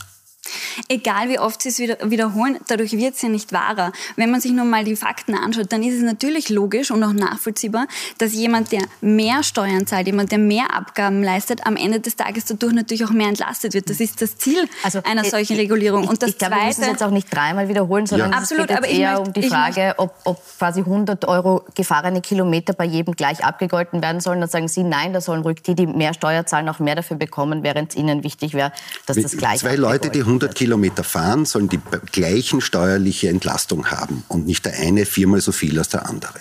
Egal 0.88 1.28
wie 1.28 1.38
oft 1.38 1.62
sie 1.62 1.70
es 1.70 1.78
wieder, 1.78 1.96
wiederholen, 2.10 2.58
dadurch 2.68 2.92
wird 2.92 3.16
sie 3.16 3.28
nicht 3.28 3.52
wahrer. 3.52 3.92
Wenn 4.16 4.30
man 4.30 4.40
sich 4.40 4.52
nur 4.52 4.64
mal 4.64 4.84
die 4.84 4.96
Fakten 4.96 5.34
anschaut, 5.34 5.72
dann 5.72 5.82
ist 5.82 5.96
es 5.96 6.02
natürlich 6.02 6.48
logisch 6.48 6.90
und 6.90 7.02
auch 7.02 7.12
nachvollziehbar, 7.12 7.86
dass 8.18 8.32
jemand, 8.32 8.72
der 8.72 8.82
mehr 9.00 9.42
Steuern 9.42 9.86
zahlt, 9.86 10.06
jemand, 10.06 10.32
der 10.32 10.38
mehr 10.38 10.74
Abgaben 10.74 11.22
leistet, 11.22 11.66
am 11.66 11.76
Ende 11.76 12.00
des 12.00 12.16
Tages 12.16 12.44
dadurch 12.46 12.72
natürlich 12.72 13.04
auch 13.04 13.10
mehr 13.10 13.28
entlastet 13.28 13.74
wird. 13.74 13.90
Das 13.90 14.00
ist 14.00 14.22
das 14.22 14.36
Ziel 14.36 14.68
also, 14.82 15.00
einer 15.04 15.24
äh, 15.24 15.30
solchen 15.30 15.56
Regulierung. 15.56 16.04
Ich, 16.04 16.10
und 16.10 16.22
das 16.22 16.30
ich 16.30 16.38
glaube, 16.38 16.56
wir 16.56 16.66
müssen 16.66 16.82
es 16.82 16.88
jetzt 16.88 17.02
auch 17.02 17.10
nicht 17.10 17.32
dreimal 17.34 17.68
wiederholen, 17.68 18.06
sondern 18.06 18.32
ja. 18.32 18.38
Absolut, 18.38 18.70
es 18.70 18.76
geht 18.76 18.86
jetzt 18.86 18.98
eher 18.98 19.20
möchte, 19.20 19.26
um 19.26 19.32
die 19.32 19.48
Frage, 19.48 19.94
ob, 19.98 20.14
ob, 20.24 20.42
quasi 20.58 20.80
100 20.80 21.26
Euro 21.26 21.64
gefahrene 21.74 22.20
Kilometer 22.20 22.72
bei 22.72 22.84
jedem 22.84 23.14
gleich 23.14 23.44
abgegolten 23.44 24.02
werden 24.02 24.20
sollen. 24.20 24.40
Da 24.40 24.46
sagen 24.46 24.68
Sie, 24.68 24.82
nein, 24.82 25.12
da 25.12 25.20
sollen 25.20 25.42
ruhig 25.42 25.62
die, 25.62 25.74
die 25.74 25.86
mehr 25.86 26.14
Steuer 26.14 26.46
zahlen, 26.46 26.68
auch 26.68 26.78
mehr 26.78 26.94
dafür 26.94 27.16
bekommen, 27.16 27.62
während 27.62 27.90
es 27.90 27.96
Ihnen 27.96 28.24
wichtig 28.24 28.54
wäre, 28.54 28.72
dass 29.06 29.16
das 29.16 29.36
gleich 29.36 29.60
Zwei 29.60 29.76
Leute, 29.76 30.10
die 30.10 30.20
100 30.20 30.35
Kilometer 30.38 31.04
fahren, 31.04 31.44
sollen 31.44 31.68
die 31.68 31.80
gleichen 32.12 32.60
steuerliche 32.60 33.28
Entlastung 33.28 33.90
haben 33.90 34.24
und 34.28 34.46
nicht 34.46 34.64
der 34.64 34.74
eine 34.78 35.06
viermal 35.06 35.40
so 35.40 35.52
viel 35.52 35.78
als 35.78 35.88
der 35.88 36.08
andere. 36.08 36.40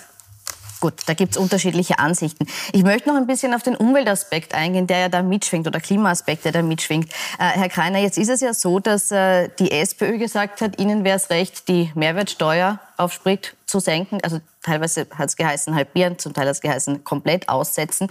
Gut, 0.80 0.94
da 1.06 1.14
gibt 1.14 1.32
es 1.32 1.36
unterschiedliche 1.38 1.98
Ansichten. 1.98 2.46
Ich 2.72 2.82
möchte 2.82 3.08
noch 3.08 3.16
ein 3.16 3.26
bisschen 3.26 3.54
auf 3.54 3.62
den 3.62 3.76
Umweltaspekt 3.76 4.54
eingehen, 4.54 4.86
der 4.86 4.98
ja 4.98 5.08
da 5.08 5.22
mitschwingt, 5.22 5.66
oder 5.66 5.80
Klimaaspekt, 5.80 6.44
der 6.44 6.52
da 6.52 6.62
mitschwingt. 6.62 7.10
Äh, 7.38 7.58
Herr 7.58 7.70
Kreiner, 7.70 7.98
jetzt 7.98 8.18
ist 8.18 8.28
es 8.28 8.42
ja 8.42 8.52
so, 8.52 8.78
dass 8.78 9.10
äh, 9.10 9.48
die 9.58 9.70
SPÖ 9.70 10.18
gesagt 10.18 10.60
hat, 10.60 10.78
Ihnen 10.78 11.02
wäre 11.02 11.16
es 11.16 11.30
recht, 11.30 11.68
die 11.68 11.90
Mehrwertsteuer 11.94 12.78
auf 12.98 13.14
Sprit 13.14 13.56
zu 13.64 13.80
senken. 13.80 14.18
Also 14.22 14.40
teilweise 14.62 15.06
hat 15.16 15.30
es 15.30 15.36
geheißen 15.36 15.74
halbieren, 15.74 16.18
zum 16.18 16.34
Teil 16.34 16.46
hat 16.46 16.54
es 16.54 16.60
geheißen 16.60 17.04
komplett 17.04 17.48
aussetzen. 17.48 18.08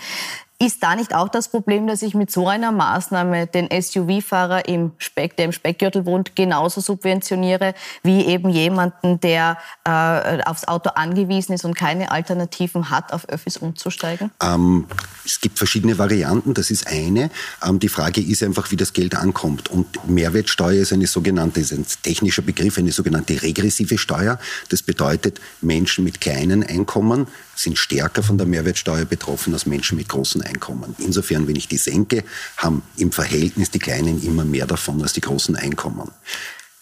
Ist 0.58 0.82
da 0.84 0.96
nicht 0.96 1.14
auch 1.14 1.28
das 1.28 1.50
Problem, 1.50 1.86
dass 1.86 2.02
ich 2.02 2.14
mit 2.14 2.32
so 2.32 2.48
einer 2.48 2.72
Maßnahme 2.72 3.46
den 3.46 3.68
SUV-Fahrer 3.70 4.70
im 4.70 4.94
Speck, 5.00 5.36
der 5.36 5.46
im 5.46 5.52
Speckgürtel 5.52 6.06
wohnt, 6.06 6.34
genauso 6.38 6.80
subventioniere 6.80 7.74
wie 8.04 8.26
eben 8.26 8.50
jemanden, 8.50 9.20
der 9.20 9.58
äh, 9.84 10.42
aufs 10.46 10.66
Auto 10.66 10.92
angewiesen 10.92 11.52
ist 11.52 11.66
und 11.66 11.76
keine 11.76 12.10
Alternativen 12.10 12.90
hat, 12.90 13.12
auf 13.12 13.28
Öffis 13.28 13.58
umzusteigen? 13.58 14.32
Ähm, 14.42 14.88
es 15.26 15.42
gibt 15.42 15.58
verschiedene 15.58 15.98
Varianten. 15.98 16.54
Das 16.54 16.72
ist 16.72 16.88
eine. 16.88 17.32
Ähm, 17.62 17.80
die 17.80 17.90
Frage 17.90 18.22
ist 18.22 18.42
einfach, 18.42 18.72
wie 18.72 18.78
das 18.78 18.94
Geld 18.94 19.14
ankommt. 19.14 19.70
Und 19.70 20.08
Mehrwertsteuer 20.08 20.84
ist 20.84 20.94
eine 20.94 21.08
sogenannte, 21.08 21.60
ist 21.60 21.74
ein 21.74 21.86
technischer 22.02 22.44
Begriff, 22.44 22.78
eine 22.78 22.94
sogenannte 22.94 23.42
regressive 23.42 23.98
Steuer. 23.98 24.40
Das 24.70 24.84
bedeutet, 24.84 25.42
Menschen 25.60 26.06
mit 26.06 26.22
kleinen 26.22 26.64
Einkommen 26.64 27.28
sind 27.56 27.78
stärker 27.78 28.24
von 28.24 28.38
der 28.38 28.48
Mehrwertsteuer 28.48 29.06
betroffen 29.06 29.54
als 29.54 29.66
Menschen 29.66 29.98
mit 29.98 30.10
großen 30.10 30.42
Einkommen. 30.42 30.96
Insofern, 31.00 31.48
wenn 31.48 31.56
ich 31.56 31.68
die 31.68 31.78
senke, 31.78 32.24
haben 32.58 32.84
im 32.98 33.12
Verhältnis 33.12 33.72
die 33.72 33.80
Kleinen 33.80 34.22
immer 34.24 34.46
mehr 34.46 34.68
davon 34.68 35.02
als 35.02 35.14
die 35.14 35.22
großen 35.22 35.56
Einkommen. 35.56 36.12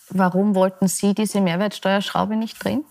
Warum 0.10 0.54
wollten 0.54 0.88
Sie 0.88 1.14
diese 1.14 1.42
Mehrwertsteuerschraube 1.42 2.36
nicht 2.36 2.64
drehen? 2.64 2.84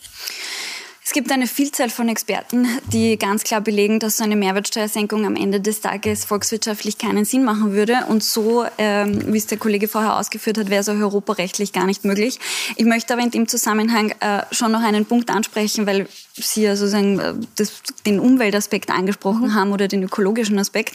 Es 1.13 1.15
gibt 1.15 1.31
eine 1.31 1.47
Vielzahl 1.47 1.91
von 1.91 2.09
Experten, 2.09 2.67
die 2.91 3.19
ganz 3.19 3.45
klar 3.45 3.61
belegen, 3.61 3.99
dass 3.99 4.17
so 4.17 4.25
eine 4.25 4.35
Mehrwertsteuersenkung 4.35 5.27
am 5.27 5.37
Ende 5.37 5.61
des 5.61 5.83
Tages 5.83 6.25
volkswirtschaftlich 6.25 6.97
keinen 6.97 7.27
Sinn 7.27 7.45
machen 7.45 7.73
würde. 7.75 8.07
Und 8.09 8.25
so, 8.25 8.65
ähm, 8.79 9.31
wie 9.31 9.37
es 9.37 9.47
der 9.47 9.59
Kollege 9.59 9.89
vorher 9.89 10.17
ausgeführt 10.17 10.57
hat, 10.57 10.71
wäre 10.71 10.81
es 10.81 10.89
auch 10.89 10.95
europarechtlich 10.95 11.75
gar 11.75 11.85
nicht 11.85 12.07
möglich. 12.07 12.41
Ich 12.77 12.87
möchte 12.87 13.13
aber 13.13 13.23
in 13.23 13.31
dem 13.31 13.47
Zusammenhang 13.47 14.15
äh, 14.21 14.45
schon 14.53 14.73
noch 14.73 14.81
einen 14.81 15.05
Punkt 15.05 15.29
ansprechen, 15.29 15.87
weil 15.87 16.09
Sie 16.33 16.63
ja 16.63 16.77
sozusagen 16.77 17.19
äh, 17.19 17.35
das, 17.57 17.83
den 18.07 18.19
Umweltaspekt 18.19 18.89
angesprochen 18.89 19.55
haben 19.55 19.73
oder 19.73 19.89
den 19.89 20.03
ökologischen 20.03 20.59
Aspekt. 20.59 20.95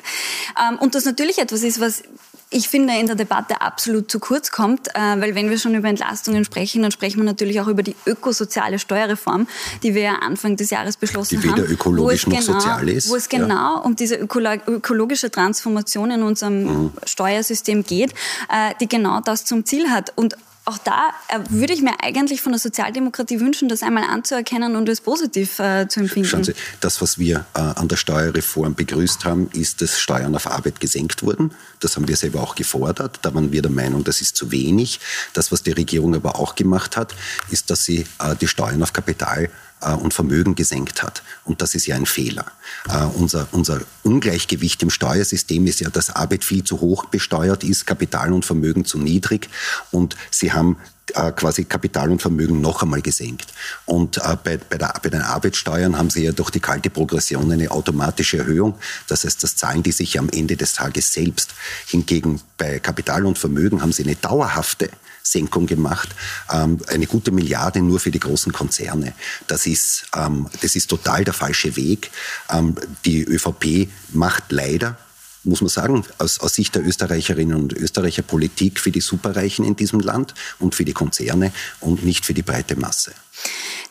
Ähm, 0.59 0.79
und 0.79 0.95
das 0.95 1.05
natürlich 1.05 1.37
etwas 1.37 1.61
ist, 1.61 1.79
was 1.79 2.01
ich 2.49 2.69
finde, 2.69 2.93
in 2.97 3.07
der 3.07 3.15
Debatte 3.15 3.61
absolut 3.61 4.09
zu 4.09 4.19
kurz 4.19 4.51
kommt, 4.51 4.87
äh, 4.89 4.99
weil 4.99 5.35
wenn 5.35 5.49
wir 5.49 5.59
schon 5.59 5.75
über 5.75 5.89
Entlastungen 5.89 6.45
sprechen, 6.45 6.81
dann 6.81 6.91
sprechen 6.91 7.17
wir 7.17 7.25
natürlich 7.25 7.59
auch 7.59 7.67
über 7.67 7.83
die 7.83 7.95
ökosoziale 8.05 8.79
Steuerreform, 8.79 9.47
die 9.83 9.93
wir 9.95 10.01
ja 10.01 10.15
Anfang 10.15 10.55
des 10.55 10.69
Jahres 10.69 10.95
beschlossen 10.95 11.41
die 11.41 11.49
haben. 11.49 11.55
Die 11.55 11.63
weder 11.63 11.73
ökologisch 11.73 12.25
noch 12.25 12.39
genau, 12.39 12.53
sozial 12.53 12.87
ist. 12.87 13.09
Wo 13.09 13.15
es 13.15 13.27
genau 13.27 13.75
ja. 13.75 13.75
um 13.77 13.95
diese 13.95 14.15
ökologische 14.15 15.29
Transformation 15.29 16.11
in 16.11 16.23
unserem 16.23 16.63
mhm. 16.63 16.91
Steuersystem 17.05 17.83
geht, 17.83 18.11
äh, 18.49 18.73
die 18.79 18.87
genau 18.87 19.19
das 19.19 19.43
zum 19.43 19.65
Ziel 19.65 19.89
hat. 19.89 20.13
Und 20.15 20.37
auch 20.67 20.77
da 20.77 21.11
äh, 21.29 21.39
würde 21.49 21.73
ich 21.73 21.81
mir 21.81 21.93
eigentlich 22.01 22.41
von 22.41 22.51
der 22.51 22.59
Sozialdemokratie 22.59 23.39
wünschen, 23.39 23.69
das 23.69 23.83
einmal 23.83 24.03
anzuerkennen 24.03 24.75
und 24.75 24.89
es 24.89 24.99
positiv 25.01 25.59
äh, 25.59 25.87
zu 25.87 26.01
empfinden. 26.01 26.27
Schauen 26.27 26.43
Sie, 26.43 26.53
das, 26.81 27.01
was 27.01 27.17
wir 27.17 27.45
äh, 27.55 27.59
an 27.59 27.87
der 27.87 27.95
Steuerreform 27.95 28.75
begrüßt 28.75 29.23
haben, 29.23 29.49
ist, 29.53 29.81
dass 29.81 29.97
Steuern 29.97 30.35
auf 30.35 30.45
Arbeit 30.47 30.79
gesenkt 30.79 31.23
wurden. 31.23 31.51
Das 31.79 31.95
haben 31.95 32.07
wir 32.07 32.17
selber 32.17 32.41
auch 32.41 32.55
gefordert. 32.55 33.19
Da 33.21 33.33
waren 33.33 33.51
wir 33.51 33.61
der 33.61 33.71
Meinung, 33.71 34.03
das 34.03 34.21
ist 34.21 34.35
zu 34.35 34.51
wenig. 34.51 34.99
Das, 35.33 35.51
was 35.51 35.63
die 35.63 35.71
Regierung 35.71 36.15
aber 36.15 36.37
auch 36.37 36.55
gemacht 36.55 36.97
hat, 36.97 37.15
ist, 37.49 37.69
dass 37.69 37.85
sie 37.85 38.05
äh, 38.19 38.35
die 38.39 38.47
Steuern 38.47 38.83
auf 38.83 38.91
Kapital 38.91 39.45
äh, 39.45 39.49
und 39.79 40.13
Vermögen 40.13 40.55
gesenkt 40.55 41.03
hat. 41.03 41.23
Und 41.45 41.61
das 41.61 41.75
ist 41.75 41.85
ja 41.85 41.95
ein 41.95 42.05
Fehler. 42.05 42.45
Äh, 42.89 43.05
unser, 43.05 43.47
unser 43.51 43.81
Ungleichgewicht 44.03 44.81
im 44.83 44.89
Steuersystem 44.89 45.67
ist 45.67 45.79
ja, 45.79 45.89
dass 45.89 46.09
Arbeit 46.09 46.43
viel 46.43 46.63
zu 46.63 46.81
hoch 46.81 47.05
besteuert 47.05 47.63
ist, 47.63 47.85
Kapital 47.85 48.33
und 48.33 48.45
Vermögen 48.45 48.85
zu 48.85 48.97
niedrig. 48.97 49.49
Und 49.91 50.15
sie 50.31 50.53
haben 50.53 50.77
äh, 51.15 51.31
quasi 51.31 51.65
Kapital 51.65 52.11
und 52.11 52.21
Vermögen 52.21 52.61
noch 52.61 52.83
einmal 52.83 53.01
gesenkt. 53.01 53.47
Und 53.85 54.17
äh, 54.17 54.37
bei, 54.43 54.57
bei, 54.57 54.77
der, 54.77 54.93
bei 55.01 55.09
den 55.09 55.21
Arbeitssteuern 55.21 55.97
haben 55.97 56.09
sie 56.09 56.23
ja 56.23 56.31
durch 56.31 56.49
die 56.49 56.59
kalte 56.59 56.89
Progression 56.89 57.51
eine 57.51 57.71
automatische 57.71 58.39
Erhöhung. 58.39 58.75
Das 59.07 59.23
heißt, 59.23 59.43
das 59.43 59.55
zahlen 59.55 59.83
die 59.83 59.91
sich 59.91 60.19
am 60.19 60.29
Ende 60.29 60.57
des 60.57 60.73
Tages 60.73 61.13
selbst. 61.13 61.53
Hingegen 61.87 62.41
bei 62.57 62.79
Kapital 62.79 63.25
und 63.25 63.37
Vermögen 63.37 63.81
haben 63.81 63.91
sie 63.91 64.03
eine 64.03 64.15
dauerhafte 64.15 64.89
Senkung 65.23 65.65
gemacht. 65.65 66.09
Ähm, 66.51 66.79
eine 66.87 67.05
gute 67.05 67.31
Milliarde 67.31 67.81
nur 67.81 67.99
für 67.99 68.11
die 68.11 68.19
großen 68.19 68.51
Konzerne. 68.51 69.13
Das 69.47 69.65
ist, 69.65 70.05
ähm, 70.15 70.47
das 70.61 70.75
ist 70.75 70.87
total 70.87 71.23
der 71.23 71.33
falsche 71.33 71.75
Weg. 71.75 72.11
Ähm, 72.49 72.75
die 73.05 73.23
ÖVP 73.23 73.89
macht 74.13 74.51
leider 74.51 74.97
muss 75.47 75.61
man 75.61 75.69
sagen, 75.69 76.05
aus, 76.17 76.39
aus, 76.39 76.53
Sicht 76.53 76.75
der 76.75 76.85
Österreicherinnen 76.85 77.55
und 77.55 77.73
Österreicher 77.73 78.21
Politik 78.21 78.79
für 78.79 78.91
die 78.91 79.01
Superreichen 79.01 79.65
in 79.65 79.75
diesem 79.75 79.99
Land 79.99 80.33
und 80.59 80.75
für 80.75 80.85
die 80.85 80.93
Konzerne 80.93 81.51
und 81.79 82.03
nicht 82.03 82.25
für 82.25 82.33
die 82.33 82.43
breite 82.43 82.75
Masse. 82.75 83.11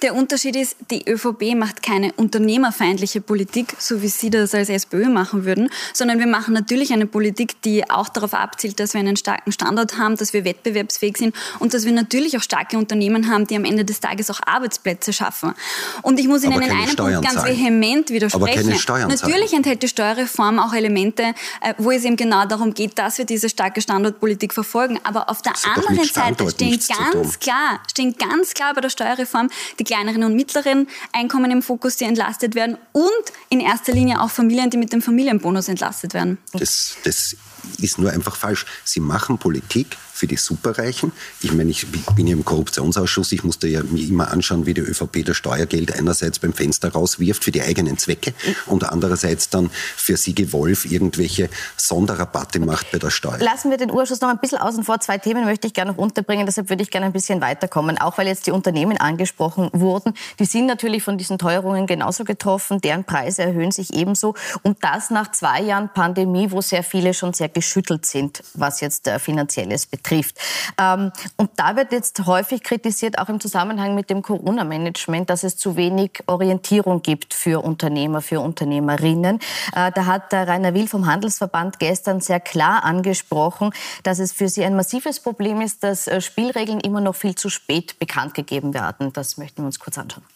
Der 0.03 0.15
Unterschied 0.15 0.57
ist, 0.57 0.77
die 0.91 1.09
ÖVP 1.09 1.55
macht 1.55 1.83
keine 1.83 2.13
unternehmerfeindliche 2.13 3.21
Politik, 3.21 3.75
so 3.79 4.03
wie 4.03 4.09
Sie 4.09 4.31
das 4.31 4.55
als 4.55 4.69
SPÖ 4.69 5.07
machen 5.07 5.45
würden, 5.45 5.71
sondern 5.95 6.19
wir 6.19 6.27
machen 6.27 6.53
natürlich 6.53 6.93
eine 6.93 7.07
Politik, 7.07 7.63
die 7.63 7.89
auch 7.89 8.09
darauf 8.09 8.35
abzielt, 8.35 8.79
dass 8.79 8.93
wir 8.93 9.01
einen 9.01 9.17
starken 9.17 9.53
Standort 9.53 9.97
haben, 9.97 10.17
dass 10.17 10.33
wir 10.33 10.45
wettbewerbsfähig 10.45 11.17
sind 11.17 11.35
und 11.61 11.73
dass 11.73 11.85
wir 11.87 11.93
natürlich 11.93 12.37
auch 12.37 12.43
starke 12.43 12.77
Unternehmen 12.77 13.31
haben, 13.31 13.47
die 13.47 13.57
am 13.57 13.65
Ende 13.65 13.85
des 13.85 14.01
Tages 14.01 14.31
auch 14.31 14.41
Arbeitsplätze 14.45 15.13
schaffen. 15.13 15.55
Und 16.03 16.21
ich 16.21 16.29
muss 16.29 16.45
Ihnen 16.45 16.61
in 16.61 16.71
einem 16.71 16.89
Steuern 16.89 17.13
Punkt 17.15 17.29
ganz 17.29 17.43
zahlen. 17.43 17.57
vehement 17.57 18.11
widersprechen. 18.11 19.09
natürlich 19.09 19.53
enthält 19.55 19.83
die 19.83 19.89
Steuerreform 19.89 20.59
auch 20.59 20.75
Elemente, 20.75 21.35
äh, 21.63 21.75
wo 21.79 21.91
es 21.91 22.05
eben 22.05 22.17
genau 22.17 22.45
darum 22.45 22.75
geht, 22.75 22.99
dass 22.99 23.19
wir 23.19 23.25
diese 23.25 23.49
starke 23.49 23.81
Standortpolitik 23.81 24.53
verfolgen. 24.53 24.99
Aber 25.05 25.31
auf 25.31 25.41
der 25.41 25.55
anderen 25.65 26.05
Seite 26.05 26.51
stehen 26.51 26.79
ganz 26.89 27.39
klar, 27.39 27.81
stehen 27.91 28.15
ganz 28.19 28.53
klar 28.53 28.75
bei 28.75 28.83
der 28.83 28.91
Steuerreform 28.91 29.49
die 29.79 29.86
kleineren 29.87 30.25
und 30.25 30.35
mittleren 30.35 30.89
Einkommen 31.13 31.51
im 31.51 31.63
Fokus, 31.63 31.97
die 31.97 32.05
entlastet 32.05 32.55
werden 32.55 32.77
und 32.93 33.13
in 33.49 33.61
erster 33.61 33.93
Linie 33.93 34.21
auch 34.21 34.31
Familien, 34.31 34.69
die 34.69 34.77
mit 34.77 34.93
dem 34.93 35.01
Familienbonus 35.01 35.69
entlastet 35.69 36.13
werden. 36.13 36.39
Das, 36.53 36.97
das 37.05 37.37
ist 37.79 37.99
nur 37.99 38.11
einfach 38.11 38.37
falsch. 38.37 38.67
Sie 38.85 39.01
machen 39.01 39.39
Politik 39.39 39.97
für 40.17 40.27
die 40.27 40.37
Superreichen. 40.37 41.13
Ich 41.43 41.53
meine, 41.53 41.71
ich 41.71 41.87
bin 42.15 42.27
ja 42.27 42.33
im 42.33 42.45
Korruptionsausschuss, 42.45 43.33
ich 43.33 43.45
musste 43.45 43.69
ja 43.69 43.83
mir 43.83 44.03
immer 44.09 44.31
anschauen, 44.31 44.65
wie 44.65 44.73
die 44.73 44.81
ÖVP 44.81 45.25
das 45.25 45.37
Steuergeld 45.37 45.93
einerseits 45.93 46.39
beim 46.39 46.55
Fenster 46.55 46.91
rauswirft 46.91 47.45
für 47.45 47.51
die 47.51 47.61
eigenen 47.61 47.99
Zwecke 47.99 48.33
und 48.65 48.85
andererseits 48.85 49.51
dann 49.51 49.71
für 49.71 50.17
Siege 50.17 50.53
Wolf 50.53 50.91
irgendwelche 50.91 51.51
Sonderrabatte 51.77 52.61
macht 52.61 52.91
bei 52.93 52.99
der 52.99 53.11
Steuer. 53.11 53.39
Lassen 53.41 53.71
wir 53.71 53.77
den 53.77 53.91
Urschuss 53.91 54.23
noch 54.23 54.31
ein 54.31 54.39
bisschen 54.39 54.59
außen 54.59 54.85
vor. 54.85 55.01
Zwei 55.01 55.19
Themen 55.19 55.45
möchte 55.45 55.67
ich 55.67 55.75
gerne 55.75 55.93
noch 55.93 55.99
unterbringen, 55.99 56.47
deshalb 56.47 56.71
würde 56.71 56.83
ich 56.83 56.91
gerne 56.91 57.07
ein 57.07 57.13
bisschen 57.13 57.43
weiterkommen. 57.43 57.99
Auch 57.99 58.17
weil 58.17 58.27
jetzt 58.27 58.47
die 58.47 58.53
Unternehmen 58.53 58.97
angesprochen 58.97 59.69
wurden. 59.75 60.15
Die 60.39 60.47
sind 60.47 60.65
natürlich 60.65 61.03
von 61.03 61.19
diesen 61.19 61.39
Teuerungen 61.39 61.87
genauso 61.87 62.25
getroffen, 62.25 62.81
deren 62.81 63.05
Preise 63.05 63.43
erhöhen 63.43 63.71
sich 63.71 63.93
ebenso. 63.93 64.35
Und 64.63 64.83
das 64.83 65.11
nach 65.11 65.31
zwei 65.33 65.61
Jahren 65.61 65.91
Pandemie, 65.93 66.51
wo 66.51 66.63
sehr 66.63 66.83
viele 66.83 67.13
schon 67.13 67.35
sehr 67.35 67.51
geschüttelt 67.51 68.07
sind, 68.07 68.43
was 68.55 68.81
jetzt 68.81 69.07
äh, 69.09 69.19
finanzielles 69.19 69.85
betrifft 69.85 70.06
betrifft. 70.07 70.39
Ähm, 70.81 71.13
und 71.37 71.51
da 71.57 71.77
wird 71.77 71.93
jetzt 71.93 72.27
häufig 72.27 72.63
kritisiert, 72.63 73.19
auch 73.19 73.29
im 73.29 73.41
Zusammenhang 73.41 73.95
mit 73.95 74.11
dem 74.11 74.23
Corona-Management, 74.23 75.31
dass 75.31 75.45
es 75.45 75.57
zu 75.57 75.77
wenig 75.77 76.23
Orientierung 76.27 77.03
gibt 77.03 77.35
für 77.35 77.63
Unternehmer, 77.63 78.21
für 78.23 78.41
Unternehmerinnen. 78.41 79.41
Äh, 79.75 79.93
da 79.93 80.07
hat 80.07 80.33
Rainer 80.33 80.75
Will 80.75 80.89
vom 80.89 81.07
Handelsverband 81.07 81.79
gestern 81.79 82.21
sehr 82.21 82.41
klar 82.41 82.85
angesprochen, 82.85 83.71
dass 84.03 84.19
es 84.19 84.33
für 84.33 84.49
sie 84.49 84.65
ein 84.65 84.77
massives 84.77 85.21
Problem 85.21 85.61
ist, 85.61 85.83
dass 85.83 86.07
äh, 86.07 86.21
Spielregeln 86.21 86.81
immer 86.81 87.01
noch 87.01 87.15
viel 87.15 87.35
zu 87.35 87.49
spät 87.49 87.99
bekannt 87.99 88.35
gegeben 88.35 88.75
werden. 88.75 89.13
Das 89.13 89.37
möchten 89.37 89.63
wir 89.63 89.67
uns 89.67 89.79
kurz 89.79 89.99
anschauen. 89.99 90.36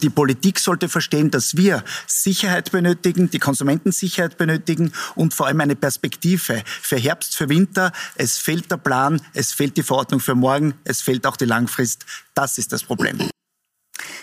Die 0.00 0.10
Politik 0.10 0.58
sollte 0.58 0.88
verstehen, 0.88 1.30
dass 1.30 1.56
wir 1.56 1.84
Sicherheit 2.06 2.72
benötigen, 2.72 3.30
die 3.30 3.38
Konsumenten 3.38 3.92
Sicherheit 3.92 4.38
benötigen 4.38 4.92
und 5.14 5.34
vor 5.34 5.46
allem 5.46 5.60
eine 5.60 5.76
Perspektive 5.76 6.62
für 6.64 6.96
Herbst, 6.96 7.36
für 7.36 7.48
Winter. 7.48 7.92
Es 8.16 8.38
fehlt 8.38 8.70
der 8.70 8.78
Plan, 8.78 9.20
es 9.34 9.52
fehlt 9.52 9.76
die 9.76 9.82
Verordnung 9.82 10.20
für 10.20 10.34
morgen, 10.34 10.74
es 10.84 11.02
fehlt 11.02 11.26
auch 11.26 11.36
die 11.36 11.44
Langfrist. 11.44 12.06
Das 12.34 12.58
ist 12.58 12.72
das 12.72 12.82
Problem. 12.82 13.18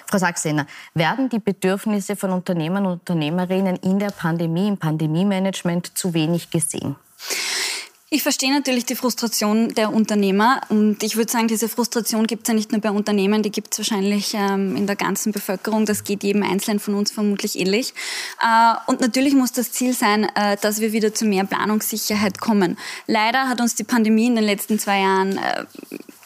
Frau 0.07 0.17
Sachsener, 0.17 0.65
werden 0.95 1.29
die 1.29 1.39
Bedürfnisse 1.39 2.15
von 2.15 2.31
Unternehmern 2.31 2.87
und 2.87 2.93
Unternehmerinnen 2.93 3.75
in 3.77 3.99
der 3.99 4.09
Pandemie, 4.09 4.67
im 4.67 4.77
Pandemie-Management 4.77 5.97
zu 5.97 6.15
wenig 6.15 6.49
gesehen? 6.49 6.95
Ich 8.11 8.23
verstehe 8.23 8.51
natürlich 8.51 8.85
die 8.85 8.95
Frustration 8.95 9.75
der 9.75 9.93
Unternehmer 9.93 10.61
und 10.69 11.03
ich 11.03 11.15
würde 11.15 11.31
sagen, 11.31 11.47
diese 11.47 11.69
Frustration 11.69 12.25
gibt 12.25 12.43
es 12.43 12.47
ja 12.47 12.55
nicht 12.55 12.71
nur 12.71 12.81
bei 12.81 12.89
Unternehmen, 12.89 13.43
die 13.43 13.51
gibt 13.51 13.71
es 13.71 13.77
wahrscheinlich 13.77 14.33
ähm, 14.33 14.75
in 14.75 14.87
der 14.87 14.95
ganzen 14.95 15.31
Bevölkerung. 15.31 15.85
Das 15.85 16.03
geht 16.03 16.23
jedem 16.23 16.41
Einzelnen 16.41 16.79
von 16.79 16.95
uns 16.95 17.11
vermutlich 17.11 17.59
ähnlich. 17.59 17.93
Äh, 18.41 18.73
und 18.87 18.99
natürlich 18.99 19.35
muss 19.35 19.51
das 19.51 19.71
Ziel 19.73 19.93
sein, 19.93 20.23
äh, 20.33 20.57
dass 20.59 20.81
wir 20.81 20.91
wieder 20.91 21.13
zu 21.13 21.25
mehr 21.25 21.43
Planungssicherheit 21.43 22.41
kommen. 22.41 22.79
Leider 23.05 23.47
hat 23.47 23.61
uns 23.61 23.75
die 23.75 23.83
Pandemie 23.83 24.25
in 24.25 24.35
den 24.35 24.45
letzten 24.45 24.79
zwei 24.79 25.01
Jahren 25.01 25.37
äh, 25.37 25.65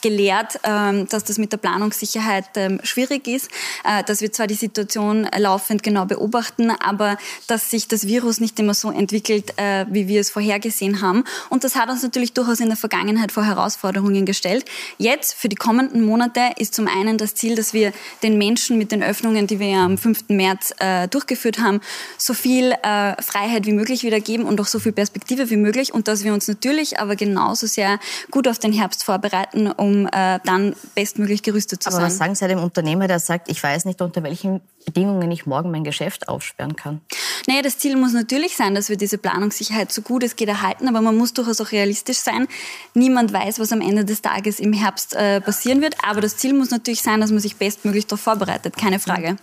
gelehrt, 0.03 0.59
ähm, 0.63 1.07
dass 1.07 1.23
das 1.23 1.39
mit 1.39 1.51
der 1.51 1.57
Planungssicherheit 1.57 2.45
ähm, 2.55 2.79
schwierig 2.83 3.27
ist, 3.27 3.49
äh, 3.85 4.03
dass 4.03 4.21
wir 4.21 4.31
zwar 4.31 4.47
die 4.47 4.53
Situation 4.53 5.27
laufend 5.35 5.81
genau 5.81 6.05
beobachten, 6.05 6.69
aber 6.69 7.17
dass 7.47 7.71
sich 7.71 7.87
das 7.87 8.05
Virus 8.05 8.39
nicht 8.39 8.59
immer 8.59 8.73
so 8.73 8.91
entwickelt, 8.91 9.57
äh, 9.57 9.85
wie 9.89 10.07
wir 10.07 10.19
es 10.19 10.29
vorhergesehen 10.29 11.01
haben. 11.01 11.23
Und 11.49 11.63
das 11.63 11.75
hat 11.75 11.89
uns 11.89 12.03
natürlich 12.03 12.33
durchaus 12.33 12.59
in 12.59 12.67
der 12.67 12.75
Vergangenheit 12.75 13.31
vor 13.31 13.45
Herausforderungen 13.45 14.25
gestellt. 14.25 14.65
Jetzt, 14.97 15.35
für 15.35 15.47
die 15.47 15.55
kommenden 15.55 16.03
Monate, 16.03 16.41
ist 16.57 16.75
zum 16.75 16.87
einen 16.87 17.17
das 17.17 17.33
Ziel, 17.33 17.55
dass 17.55 17.73
wir 17.73 17.93
den 18.21 18.37
Menschen 18.37 18.77
mit 18.77 18.91
den 18.91 19.01
Öffnungen, 19.01 19.47
die 19.47 19.59
wir 19.59 19.77
am 19.77 19.97
5. 19.97 20.25
März 20.27 20.73
äh, 20.79 21.07
durchgeführt 21.07 21.59
haben, 21.59 21.79
so 22.17 22.33
viel 22.33 22.73
Freiheit 22.83 23.65
wie 23.65 23.71
möglich 23.71 24.03
wieder 24.03 24.19
geben 24.19 24.43
und 24.43 24.59
auch 24.59 24.65
so 24.65 24.79
viel 24.79 24.91
Perspektive 24.91 25.49
wie 25.49 25.55
möglich 25.55 25.93
und 25.93 26.07
dass 26.07 26.23
wir 26.23 26.33
uns 26.33 26.47
natürlich 26.47 26.99
aber 26.99 27.15
genauso 27.15 27.67
sehr 27.67 27.99
gut 28.31 28.47
auf 28.47 28.59
den 28.59 28.73
Herbst 28.73 29.03
vorbereiten, 29.03 29.71
um 29.71 29.92
um 29.93 30.07
äh, 30.07 30.39
dann 30.43 30.75
bestmöglich 30.95 31.43
gerüstet 31.43 31.83
zu 31.83 31.89
Aber 31.89 31.97
sein. 31.97 32.05
was 32.05 32.17
sagen 32.17 32.35
Sie 32.35 32.47
dem 32.47 32.59
Unternehmer, 32.59 33.07
der 33.07 33.19
sagt, 33.19 33.49
ich 33.49 33.61
weiß 33.61 33.85
nicht, 33.85 34.01
unter 34.01 34.23
welchen 34.23 34.61
Bedingungen 34.85 35.29
ich 35.31 35.45
morgen 35.45 35.71
mein 35.71 35.83
Geschäft 35.83 36.27
aufsperren 36.27 36.75
kann? 36.75 37.01
Naja, 37.47 37.61
das 37.61 37.77
Ziel 37.77 37.95
muss 37.95 38.13
natürlich 38.13 38.55
sein, 38.55 38.75
dass 38.75 38.89
wir 38.89 38.97
diese 38.97 39.17
Planungssicherheit 39.17 39.91
so 39.91 40.01
gut 40.01 40.23
es 40.23 40.35
geht 40.35 40.49
erhalten, 40.49 40.87
aber 40.87 41.01
man 41.01 41.15
muss 41.15 41.33
durchaus 41.33 41.61
auch 41.61 41.71
realistisch 41.71 42.17
sein. 42.17 42.47
Niemand 42.93 43.33
weiß, 43.33 43.59
was 43.59 43.71
am 43.71 43.81
Ende 43.81 44.05
des 44.05 44.21
Tages 44.21 44.59
im 44.59 44.73
Herbst 44.73 45.15
äh, 45.15 45.41
passieren 45.41 45.81
wird, 45.81 45.95
aber 46.03 46.21
das 46.21 46.37
Ziel 46.37 46.53
muss 46.53 46.71
natürlich 46.71 47.01
sein, 47.01 47.21
dass 47.21 47.31
man 47.31 47.39
sich 47.39 47.55
bestmöglich 47.55 48.07
darauf 48.07 48.21
vorbereitet, 48.21 48.77
keine 48.77 48.99
Frage. 48.99 49.37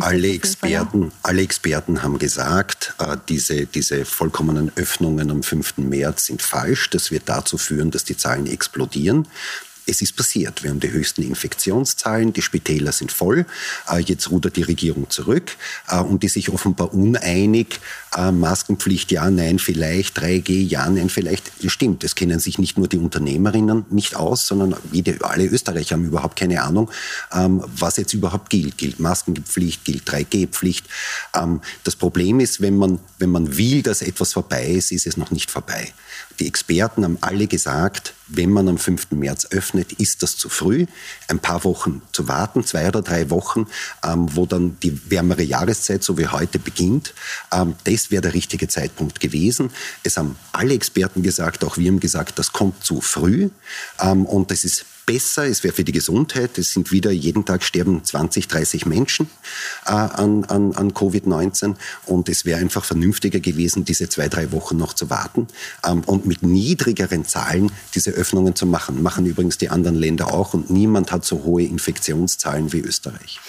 Alle 0.00 0.32
Experten, 0.32 1.12
alle 1.22 1.42
Experten 1.42 2.02
haben 2.02 2.18
gesagt, 2.18 2.94
äh, 2.98 3.16
diese, 3.28 3.66
diese 3.66 4.04
vollkommenen 4.04 4.70
Öffnungen 4.76 5.30
am 5.30 5.42
5. 5.42 5.78
März 5.78 6.26
sind 6.26 6.42
falsch. 6.42 6.90
Das 6.90 7.10
wird 7.10 7.28
dazu 7.28 7.58
führen, 7.58 7.90
dass 7.90 8.04
die 8.04 8.16
Zahlen 8.16 8.46
explodieren. 8.46 9.26
Es 9.88 10.02
ist 10.02 10.16
passiert. 10.16 10.62
Wir 10.62 10.70
haben 10.70 10.80
die 10.80 10.90
höchsten 10.90 11.22
Infektionszahlen, 11.22 12.34
die 12.34 12.42
Spitäler 12.42 12.92
sind 12.92 13.10
voll. 13.10 13.46
Äh, 13.90 14.00
jetzt 14.00 14.30
rudert 14.30 14.56
die 14.56 14.62
Regierung 14.62 15.08
zurück 15.08 15.52
äh, 15.88 15.98
und 15.98 16.22
ist 16.22 16.34
sich 16.34 16.50
offenbar 16.50 16.92
uneinig. 16.92 17.80
Äh, 18.16 18.32
Maskenpflicht, 18.32 19.10
ja, 19.12 19.30
nein, 19.30 19.58
vielleicht. 19.58 20.18
3G, 20.18 20.66
ja, 20.66 20.88
nein, 20.88 21.08
vielleicht. 21.08 21.50
Stimmt, 21.66 22.04
es 22.04 22.14
kennen 22.14 22.40
sich 22.40 22.58
nicht 22.58 22.78
nur 22.78 22.88
die 22.88 22.98
Unternehmerinnen 22.98 23.86
nicht 23.90 24.16
aus, 24.16 24.46
sondern 24.46 24.76
jede, 24.92 25.18
alle 25.24 25.46
Österreicher 25.46 25.96
haben 25.96 26.06
überhaupt 26.06 26.38
keine 26.38 26.62
Ahnung, 26.62 26.90
ähm, 27.32 27.62
was 27.66 27.96
jetzt 27.96 28.14
überhaupt 28.14 28.50
gilt. 28.50 28.78
Gilt 28.78 29.00
Maskenpflicht, 29.00 29.84
gilt 29.84 30.08
3G-Pflicht. 30.08 30.86
Ähm, 31.34 31.60
das 31.84 31.96
Problem 31.96 32.40
ist, 32.40 32.60
wenn 32.60 32.76
man, 32.76 32.98
wenn 33.18 33.30
man 33.30 33.56
will, 33.56 33.82
dass 33.82 34.02
etwas 34.02 34.32
vorbei 34.32 34.66
ist, 34.66 34.92
ist 34.92 35.06
es 35.06 35.16
noch 35.16 35.30
nicht 35.30 35.50
vorbei. 35.50 35.92
Die 36.40 36.46
Experten 36.46 37.04
haben 37.04 37.18
alle 37.20 37.46
gesagt, 37.46 38.14
wenn 38.28 38.50
man 38.50 38.68
am 38.68 38.78
5. 38.78 39.12
März 39.12 39.48
öffnet, 39.50 39.92
ist 39.94 40.22
das 40.22 40.36
zu 40.36 40.48
früh. 40.48 40.86
Ein 41.28 41.40
paar 41.40 41.64
Wochen 41.64 42.02
zu 42.12 42.28
warten, 42.28 42.62
zwei 42.62 42.86
oder 42.86 43.02
drei 43.02 43.30
Wochen, 43.30 43.66
ähm, 44.04 44.28
wo 44.36 44.46
dann 44.46 44.78
die 44.82 45.10
wärmere 45.10 45.42
Jahreszeit, 45.42 46.04
so 46.04 46.18
wie 46.18 46.28
heute, 46.28 46.58
beginnt. 46.58 47.14
Ähm, 47.52 47.74
das 47.84 47.97
wäre 48.10 48.22
der 48.22 48.34
richtige 48.34 48.68
Zeitpunkt 48.68 49.20
gewesen. 49.20 49.70
Es 50.02 50.16
haben 50.16 50.36
alle 50.52 50.74
Experten 50.74 51.22
gesagt, 51.22 51.64
auch 51.64 51.76
wir 51.76 51.88
haben 51.90 52.00
gesagt, 52.00 52.38
das 52.38 52.52
kommt 52.52 52.84
zu 52.84 53.00
früh. 53.00 53.50
Ähm, 54.00 54.26
und 54.26 54.50
das 54.50 54.64
ist 54.64 54.84
besser, 55.08 55.46
es 55.46 55.64
wäre 55.64 55.72
für 55.72 55.84
die 55.84 55.92
Gesundheit. 55.92 56.58
Es 56.58 56.74
sind 56.74 56.92
wieder, 56.92 57.10
jeden 57.10 57.46
Tag 57.46 57.64
sterben 57.64 58.04
20, 58.04 58.46
30 58.46 58.84
Menschen 58.84 59.30
äh, 59.86 59.92
an, 59.92 60.44
an, 60.44 60.74
an 60.74 60.92
Covid-19 60.92 61.76
und 62.04 62.28
es 62.28 62.44
wäre 62.44 62.60
einfach 62.60 62.84
vernünftiger 62.84 63.40
gewesen, 63.40 63.86
diese 63.86 64.10
zwei, 64.10 64.28
drei 64.28 64.52
Wochen 64.52 64.76
noch 64.76 64.92
zu 64.92 65.08
warten 65.08 65.48
ähm, 65.82 66.02
und 66.04 66.26
mit 66.26 66.42
niedrigeren 66.42 67.24
Zahlen 67.24 67.72
diese 67.94 68.10
Öffnungen 68.10 68.54
zu 68.54 68.66
machen. 68.66 69.02
Machen 69.02 69.24
übrigens 69.24 69.56
die 69.56 69.70
anderen 69.70 69.96
Länder 69.96 70.30
auch 70.34 70.52
und 70.52 70.68
niemand 70.68 71.10
hat 71.10 71.24
so 71.24 71.42
hohe 71.42 71.62
Infektionszahlen 71.62 72.74
wie 72.74 72.80
Österreich. 72.80 73.40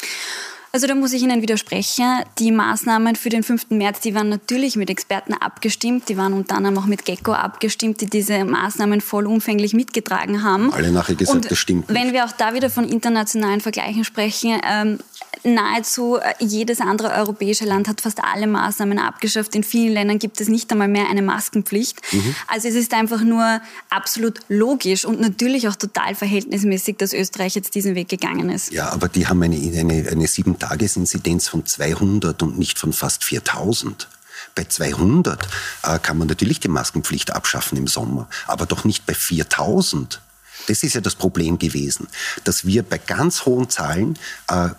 Also 0.72 0.86
da 0.86 0.94
muss 0.94 1.14
ich 1.14 1.24
Ihnen 1.24 1.42
widersprechen. 1.42 2.06
Die 2.38 2.52
Maßnahmen 2.52 3.16
für 3.16 3.30
den 3.30 3.42
5. 3.42 3.72
März, 3.72 4.02
die 4.02 4.14
waren 4.14 4.30
natürlich 4.30 4.76
mit 4.76 4.90
Experten 4.90 5.34
abgestimmt. 5.34 6.10
Die 6.10 6.18
waren 6.18 6.34
unter 6.34 6.58
anderem 6.58 6.78
auch 6.78 6.86
mit 6.86 7.06
GECKO 7.06 7.34
abgestimmt, 7.34 8.02
die 8.02 8.06
diese 8.06 8.46
Maßnahmen 8.46 9.02
vollumfänglich 9.02 9.74
mitgetragen 9.74 10.44
haben. 10.44 10.72
Alle 10.72 10.92
nachher 10.92 11.16
gesagt, 11.16 11.36
Und 11.36 11.52
das 11.52 11.58
stimmt. 11.58 11.86
Wenn 11.88 12.14
wir 12.14 12.26
auch 12.26 12.32
da 12.32 12.54
wieder 12.54 12.70
von 12.70 12.88
internationalen 12.88 13.62
Vergleichen 13.62 14.04
sprechen, 14.04 14.62
ähm, 14.70 15.00
nahezu 15.44 16.18
äh, 16.18 16.34
jedes 16.40 16.82
andere 16.82 17.12
europäische 17.12 17.66
Land 17.66 17.88
hat 17.88 18.02
fast 18.02 18.24
alle 18.24 18.48
Maßnahmen 18.48 19.00
abgeschafft. 19.00 19.56
In 19.56 19.64
vielen 19.64 19.94
Ländern 19.94 20.20
gibt 20.20 20.42
es 20.42 20.48
nicht 20.48 20.72
einmal 20.72 20.88
mehr 20.88 21.10
eine 21.10 21.22
Maskenpflicht. 21.22 22.02
Mhm. 22.14 22.36
Also 22.48 22.68
es 22.68 22.76
ist 22.76 22.94
einfach 22.94 23.22
nur 23.22 23.62
absolut 23.90 24.40
logisch 24.50 25.06
und 25.06 25.20
natürlich 25.20 25.68
auch 25.68 25.76
total 25.76 26.16
verhältnismäßig, 26.16 26.98
dass 26.98 27.14
Österreich 27.14 27.56
jetzt 27.56 27.76
diesen 27.76 27.96
Weg 27.96 28.10
gegangen 28.10 28.50
ist. 28.50 28.72
Ja, 28.72 28.90
aber 28.90 29.08
die 29.08 29.28
haben 29.28 29.42
eine, 29.44 29.56
eine, 29.56 30.10
eine 30.10 30.28
sieben 30.28 30.60
Tagesinzidenz 30.60 31.48
von 31.48 31.66
200 31.66 32.42
und 32.44 32.58
nicht 32.58 32.80
von 32.80 32.94
fast 32.94 33.24
4000. 33.24 34.08
Bei 34.56 34.64
200 34.64 35.48
äh, 35.84 36.00
kann 36.00 36.18
man 36.18 36.28
natürlich 36.28 36.60
die 36.60 36.68
Maskenpflicht 36.68 37.32
abschaffen 37.32 37.78
im 37.78 37.88
Sommer, 37.88 38.28
aber 38.48 38.66
doch 38.66 38.84
nicht 38.84 39.06
bei 39.06 39.14
4000. 39.14 40.22
Das 40.68 40.84
ist 40.84 40.94
ja 40.94 41.02
das 41.02 41.16
Problem 41.16 41.58
gewesen, 41.58 42.08
dass 42.44 42.66
wir 42.66 42.84
bei 42.84 42.98
ganz 42.98 43.46
hohen 43.46 43.70
Zahlen 43.70 44.20
äh, 44.50 44.70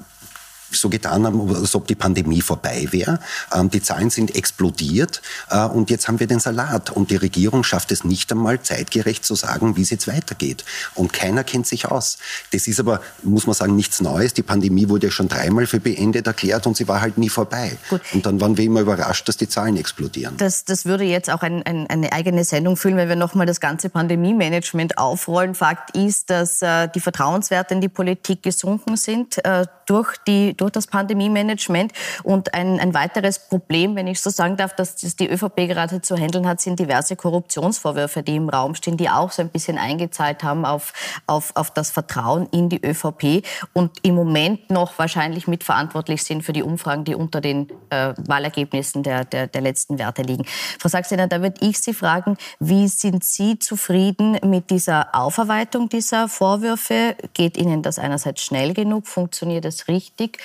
so 0.73 0.89
getan 0.89 1.27
haben, 1.27 1.55
als 1.55 1.75
ob 1.75 1.87
die 1.87 1.95
Pandemie 1.95 2.41
vorbei 2.41 2.89
wäre. 2.91 3.21
Ähm, 3.55 3.71
die 3.71 3.83
Zahlen 3.83 4.11
sind 4.11 4.35
explodiert 4.35 5.23
äh, 5.51 5.65
und 5.65 5.91
jetzt 5.91 6.09
haben 6.09 6.21
wir 6.21 6.27
den 6.27 6.41
Salat. 6.41 6.91
Und 6.91 7.11
die 7.11 7.17
Regierung 7.17 7.65
schafft 7.65 7.93
es 7.93 8.05
nicht 8.05 8.31
einmal 8.33 8.61
zeitgerecht 8.61 9.25
zu 9.25 9.35
sagen, 9.35 9.77
wie 9.77 9.83
es 9.83 9.91
jetzt 9.91 10.09
weitergeht. 10.09 10.65
Und 10.95 11.13
keiner 11.13 11.45
kennt 11.45 11.67
sich 11.67 11.87
aus. 11.87 12.19
Das 12.53 12.67
ist 12.67 12.81
aber, 12.81 13.01
muss 13.23 13.47
man 13.47 13.55
sagen, 13.55 13.77
nichts 13.77 14.01
Neues. 14.01 14.35
Die 14.35 14.43
Pandemie 14.43 14.89
wurde 14.89 15.09
ja 15.09 15.11
schon 15.11 15.29
dreimal 15.29 15.67
für 15.67 15.81
beendet 15.81 16.27
erklärt 16.27 16.67
und 16.67 16.77
sie 16.77 16.89
war 16.89 17.01
halt 17.01 17.19
nie 17.19 17.29
vorbei. 17.29 17.77
Gut. 17.89 18.01
Und 18.13 18.27
dann 18.27 18.41
waren 18.41 18.57
wir 18.57 18.65
immer 18.65 18.81
überrascht, 18.81 19.29
dass 19.29 19.37
die 19.37 19.49
Zahlen 19.49 19.77
explodieren. 19.77 20.37
Das, 20.37 20.65
das 20.65 20.85
würde 20.85 21.05
jetzt 21.05 21.31
auch 21.31 21.43
ein, 21.43 21.63
ein, 21.65 21.87
eine 21.89 22.13
eigene 22.13 22.45
Sendung 22.45 22.77
füllen, 22.77 22.97
wenn 22.97 23.09
wir 23.09 23.17
nochmal 23.17 23.47
das 23.47 23.61
ganze 23.61 23.89
Pandemie-Management 23.89 24.99
aufrollen. 24.99 25.55
Fakt 25.55 25.97
ist, 25.97 26.31
dass 26.31 26.63
äh, 26.63 26.89
die 26.95 27.01
Vertrauenswerte 27.01 27.75
in 27.75 27.81
die 27.81 27.89
Politik 27.89 28.43
gesunken 28.43 28.97
sind 28.97 29.45
äh, 29.45 29.67
durch 29.87 30.17
die 30.27 30.57
durch 30.61 30.73
das 30.73 30.87
Pandemie-Management. 30.87 31.93
Und 32.23 32.55
ein, 32.55 32.79
ein 32.81 32.95
weiteres 32.95 33.39
Problem, 33.39 33.97
wenn 33.97 34.07
ich 34.07 34.21
so 34.21 34.31
sagen 34.31 34.57
darf, 34.57 34.75
dass 34.75 34.97
das 34.97 35.17
die 35.17 35.29
ÖVP 35.29 35.69
gerade 35.69 36.03
zu 36.03 36.17
handeln 36.17 36.47
hat, 36.47 36.61
sind 36.61 36.79
diverse 36.79 37.17
Korruptionsvorwürfe, 37.17 38.23
die 38.23 38.37
im 38.37 38.49
Raum 38.49 38.75
stehen, 38.75 38.97
die 38.97 39.09
auch 39.09 39.31
so 39.31 39.43
ein 39.43 39.49
bisschen 39.49 39.79
eingezahlt 39.79 40.43
haben 40.43 40.65
auf, 40.65 40.93
auf, 41.27 41.53
auf 41.55 41.71
das 41.71 41.91
Vertrauen 41.91 42.49
in 42.53 42.69
die 42.69 42.85
ÖVP 42.85 43.45
und 43.73 43.99
im 44.03 44.15
Moment 44.15 44.71
noch 44.71 44.99
wahrscheinlich 44.99 45.47
mitverantwortlich 45.47 46.23
sind 46.23 46.43
für 46.43 46.53
die 46.53 46.63
Umfragen, 46.63 47.05
die 47.05 47.15
unter 47.15 47.41
den 47.41 47.71
äh, 47.91 48.15
Wahlergebnissen 48.17 49.03
der, 49.03 49.25
der, 49.25 49.47
der 49.47 49.61
letzten 49.61 49.99
Werte 49.99 50.23
liegen. 50.23 50.45
Frau 50.79 50.89
Sachsener, 50.89 51.27
da 51.27 51.43
würde 51.43 51.65
ich 51.67 51.79
Sie 51.81 51.95
fragen, 51.95 52.37
wie 52.59 52.89
sind 52.89 53.25
Sie 53.25 53.59
zufrieden 53.59 54.39
mit 54.45 54.71
dieser 54.71 55.15
Aufarbeitung 55.15 55.89
dieser 55.89 56.29
Vorwürfe? 56.29 57.17
Geht 57.35 57.57
Ihnen 57.57 57.83
das 57.83 57.99
einerseits 57.99 58.43
schnell 58.43 58.75
genug? 58.75 59.07
Funktioniert 59.07 59.65
es 59.65 59.89
richtig? 59.89 60.39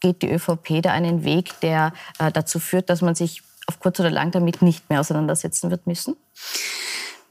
Geht 0.00 0.22
die 0.22 0.30
ÖVP 0.30 0.82
da 0.82 0.92
einen 0.92 1.24
Weg, 1.24 1.58
der 1.60 1.92
äh, 2.18 2.32
dazu 2.32 2.58
führt, 2.58 2.90
dass 2.90 3.02
man 3.02 3.14
sich 3.14 3.42
auf 3.66 3.78
kurz 3.78 4.00
oder 4.00 4.10
lang 4.10 4.30
damit 4.30 4.62
nicht 4.62 4.88
mehr 4.90 5.00
auseinandersetzen 5.00 5.70
wird 5.70 5.86
müssen? 5.86 6.16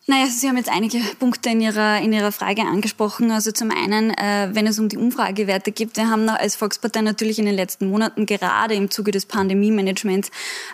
Naja, 0.09 0.25
Sie 0.25 0.49
haben 0.49 0.57
jetzt 0.57 0.71
einige 0.71 0.97
Punkte 1.19 1.51
in 1.51 1.61
Ihrer, 1.61 2.01
in 2.01 2.11
Ihrer 2.11 2.31
Frage 2.31 2.63
angesprochen. 2.63 3.29
Also 3.29 3.51
zum 3.51 3.69
einen, 3.69 4.09
äh, 4.09 4.49
wenn 4.53 4.65
es 4.65 4.79
um 4.79 4.89
die 4.89 4.97
Umfragewerte 4.97 5.71
geht, 5.71 5.95
wir 5.97 6.09
haben 6.09 6.27
als 6.29 6.55
Volkspartei 6.55 7.01
natürlich 7.01 7.37
in 7.37 7.45
den 7.45 7.53
letzten 7.53 7.91
Monaten 7.91 8.25
gerade 8.25 8.73
im 8.73 8.89
Zuge 8.89 9.11
des 9.11 9.27
Pandemie-Managements 9.27 10.29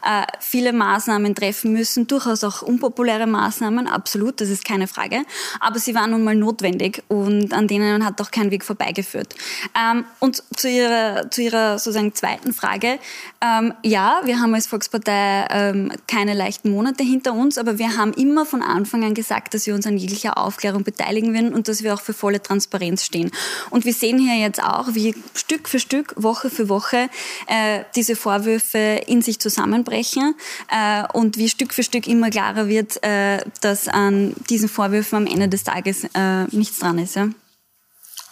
äh, 0.05 0.21
viele 0.39 0.71
Maßnahmen 0.71 1.35
treffen 1.35 1.73
müssen, 1.73 2.07
durchaus 2.07 2.45
auch 2.45 2.61
unpopuläre 2.61 3.27
Maßnahmen, 3.27 3.87
absolut, 3.87 4.39
das 4.39 4.47
ist 4.47 4.63
keine 4.63 4.87
Frage. 4.87 5.23
Aber 5.59 5.79
sie 5.79 5.93
waren 5.95 6.11
nun 6.11 6.23
mal 6.23 6.35
notwendig 6.35 7.03
und 7.09 7.51
an 7.51 7.67
denen 7.67 8.05
hat 8.05 8.21
auch 8.21 8.31
kein 8.31 8.51
Weg 8.51 8.63
vorbeigeführt. 8.63 9.35
Ähm, 9.77 10.05
und 10.21 10.43
zu 10.55 10.69
Ihrer, 10.69 11.29
zu 11.29 11.41
Ihrer 11.41 11.77
sozusagen 11.77 12.15
zweiten 12.15 12.53
Frage, 12.53 12.99
ähm, 13.41 13.73
ja, 13.83 14.21
wir 14.23 14.39
haben 14.39 14.55
als 14.55 14.67
Volkspartei 14.67 15.45
ähm, 15.49 15.91
keine 16.07 16.35
leichten 16.35 16.71
Monate 16.71 17.03
hinter 17.03 17.33
uns, 17.33 17.57
aber 17.57 17.77
wir 17.79 17.97
haben 17.97 18.13
immer 18.13 18.45
von 18.45 18.61
Anfang 18.61 19.03
an 19.03 19.13
gesagt, 19.13 19.24
gesagt, 19.25 19.55
dass 19.55 19.65
wir 19.65 19.73
uns 19.73 19.87
an 19.87 19.97
jeglicher 19.97 20.37
Aufklärung 20.37 20.83
beteiligen 20.83 21.33
werden 21.33 21.53
und 21.53 21.67
dass 21.67 21.81
wir 21.81 21.93
auch 21.95 22.01
für 22.01 22.13
volle 22.13 22.41
Transparenz 22.41 23.03
stehen. 23.03 23.31
Und 23.71 23.85
wir 23.85 23.93
sehen 23.93 24.19
hier 24.19 24.37
jetzt 24.37 24.61
auch, 24.61 24.93
wie 24.93 25.15
Stück 25.33 25.67
für 25.67 25.79
Stück, 25.79 26.13
Woche 26.15 26.51
für 26.51 26.69
Woche 26.69 27.09
äh, 27.47 27.83
diese 27.95 28.15
Vorwürfe 28.15 29.01
in 29.07 29.21
sich 29.23 29.39
zusammenbrechen 29.39 30.35
äh, 30.69 31.03
und 31.13 31.37
wie 31.37 31.49
Stück 31.49 31.73
für 31.73 31.83
Stück 31.83 32.05
immer 32.07 32.29
klarer 32.29 32.67
wird, 32.67 33.03
äh, 33.03 33.39
dass 33.61 33.87
an 33.87 34.35
diesen 34.49 34.69
Vorwürfen 34.69 35.17
am 35.17 35.27
Ende 35.27 35.49
des 35.49 35.63
Tages 35.63 36.03
äh, 36.13 36.43
nichts 36.51 36.79
dran 36.79 36.99
ist. 36.99 37.15
Ja? 37.15 37.29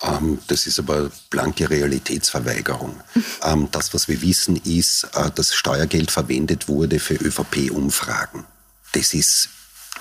Ähm, 0.04 0.40
das 0.48 0.68
ist 0.68 0.78
aber 0.78 1.10
blanke 1.30 1.70
Realitätsverweigerung. 1.70 3.02
Ähm, 3.46 3.68
das, 3.72 3.94
was 3.94 4.08
wir 4.08 4.22
wissen, 4.22 4.56
ist, 4.56 5.06
äh, 5.16 5.30
dass 5.30 5.54
Steuergeld 5.54 6.12
verwendet 6.12 6.70
wurde 6.70 7.00
für 7.00 7.16
ÖVP-Umfragen. 7.16 8.46
Das 8.94 9.14
ist 9.14 9.50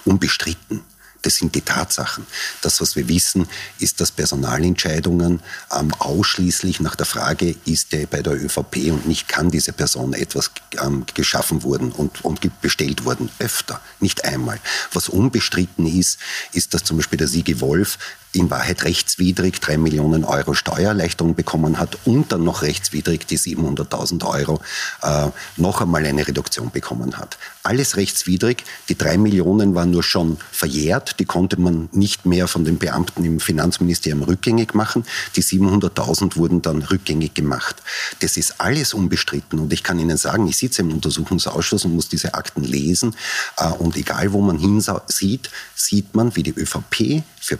unbestritten. 0.05 0.83
Das 1.23 1.37
sind 1.37 1.55
die 1.55 1.61
Tatsachen. 1.61 2.27
Das, 2.63 2.81
was 2.81 2.97
wir 2.97 3.09
wissen, 3.09 3.49
ist, 3.79 4.01
dass 4.01 4.11
Personalentscheidungen 4.11 5.41
ähm, 5.73 5.95
ausschließlich 5.95 6.81
nach 6.81 6.97
der 6.97 7.07
Frage, 7.07 7.55
ist 7.65 7.93
der 7.93 8.07
bei 8.07 8.23
der 8.23 8.35
ÖVP 8.35 8.91
und 8.91 9.07
nicht 9.07 9.29
kann 9.29 9.51
diese 9.51 9.73
Person 9.73 10.15
etwas 10.15 10.51
ähm, 10.81 11.07
geschaffen 11.15 11.63
wurden 11.63 11.93
und, 11.93 12.25
und 12.25 12.41
bestellt 12.61 13.05
wurden, 13.05 13.31
öfter, 13.39 13.81
nicht 14.01 14.25
einmal. 14.25 14.59
Was 14.93 15.09
unbestritten 15.09 15.87
ist, 15.87 16.19
ist, 16.53 16.75
dass 16.75 16.83
zum 16.83 16.97
Beispiel 16.97 17.19
der 17.19 17.29
Siege 17.29 17.61
Wolf 17.61 17.99
in 18.33 18.51
Wahrheit 18.51 18.85
rechtswidrig 18.85 19.61
drei 19.61 19.77
Millionen 19.77 20.25
Euro 20.25 20.55
Steuererleichterung 20.55 21.35
bekommen 21.35 21.79
hat 21.79 21.99
und 22.05 22.33
dann 22.33 22.45
noch 22.45 22.63
rechtswidrig 22.63 23.27
die 23.27 23.39
700.000 23.39 24.27
Euro 24.27 24.61
äh, 25.03 25.29
noch 25.57 25.83
einmal 25.83 26.05
eine 26.07 26.27
Reduktion 26.27 26.71
bekommen 26.71 27.19
hat. 27.19 27.37
Alles 27.63 27.97
rechtswidrig. 27.97 28.65
Die 28.89 28.97
drei 28.97 29.19
Millionen 29.19 29.75
waren 29.75 29.91
nur 29.91 30.03
schon 30.03 30.39
verjährt. 30.51 31.21
Die 31.21 31.27
konnte 31.27 31.61
man 31.61 31.89
nicht 31.93 32.27
mehr 32.27 32.49
von 32.49 32.65
den 32.65 32.79
Beamten 32.79 33.25
im 33.25 33.39
Finanzministerium 33.39 34.23
rückgängig 34.23 34.75
machen. 34.75 35.05
Die 35.37 35.45
700.000 35.45 36.37
wurden 36.37 36.63
dann 36.63 36.83
rückgängig 36.83 37.35
gemacht. 37.35 37.77
Das 38.21 38.37
ist 38.37 38.61
alles 38.61 38.95
unbestritten. 38.95 39.59
Und 39.61 39.73
ich 39.73 39.83
kann 39.83 39.99
Ihnen 39.99 40.17
sagen, 40.17 40.47
ich 40.49 40.57
sitze 40.57 40.83
im 40.83 40.93
Untersuchungsausschuss 40.93 41.85
und 41.85 41.95
muss 41.95 42.09
diese 42.09 42.35
Akten 42.35 42.65
lesen. 42.65 43.15
Äh, 43.59 43.69
und 43.69 43.97
egal, 43.97 44.33
wo 44.33 44.41
man 44.41 44.59
hinsieht, 44.59 45.51
sieht 45.75 46.15
man, 46.15 46.35
wie 46.35 46.43
die 46.43 46.55
ÖVP 46.55 47.23
für 47.41 47.57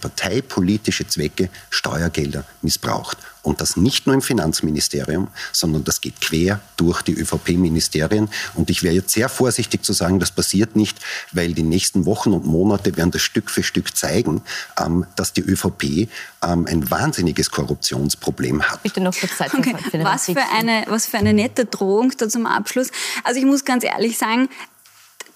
parteipolitische 0.63 1.07
Zwecke 1.07 1.49
Steuergelder 1.71 2.45
missbraucht. 2.63 3.19
Und 3.43 3.61
das 3.61 3.77
nicht 3.77 4.07
nur 4.07 4.15
im 4.15 4.23
Finanzministerium, 4.23 5.27
sondern 5.51 5.83
das 5.83 6.01
geht 6.01 6.21
quer 6.21 6.61
durch 6.77 7.03
die 7.03 7.13
ÖVP-Ministerien. 7.13 8.29
Und 8.55 8.71
ich 8.71 8.85
wäre 8.85 8.95
jetzt 8.95 9.13
sehr 9.13 9.29
vorsichtig 9.29 9.85
zu 9.85 9.93
sagen, 9.93 10.21
das 10.21 10.31
passiert 10.31 10.77
nicht, 10.77 10.99
weil 11.33 11.53
die 11.53 11.65
nächsten 11.65 12.07
Wochen 12.07 12.33
und 12.33 12.47
Monate 12.47 12.97
werden 12.97 13.11
das 13.11 13.23
Stück 13.23 13.51
für 13.51 13.65
Stück 13.65 13.97
zeigen, 13.97 14.43
ähm, 14.79 15.07
dass 15.17 15.33
die 15.33 15.41
ÖVP 15.41 16.09
ähm, 16.45 16.67
ein 16.67 16.89
wahnsinniges 16.89 17.51
Korruptionsproblem 17.51 18.63
hat. 18.63 18.85
Bitte 18.85 19.01
noch 19.01 19.17
kurz 19.19 19.37
Zeit. 19.37 19.53
Okay. 19.53 19.75
Was, 20.03 20.27
für 20.27 20.49
eine, 20.57 20.85
was 20.87 21.07
für 21.07 21.19
eine 21.19 21.33
nette 21.33 21.65
Drohung 21.65 22.13
da 22.17 22.29
zum 22.29 22.47
Abschluss. 22.47 22.91
Also 23.25 23.41
ich 23.41 23.47
muss 23.47 23.65
ganz 23.65 23.83
ehrlich 23.83 24.19
sagen, 24.19 24.49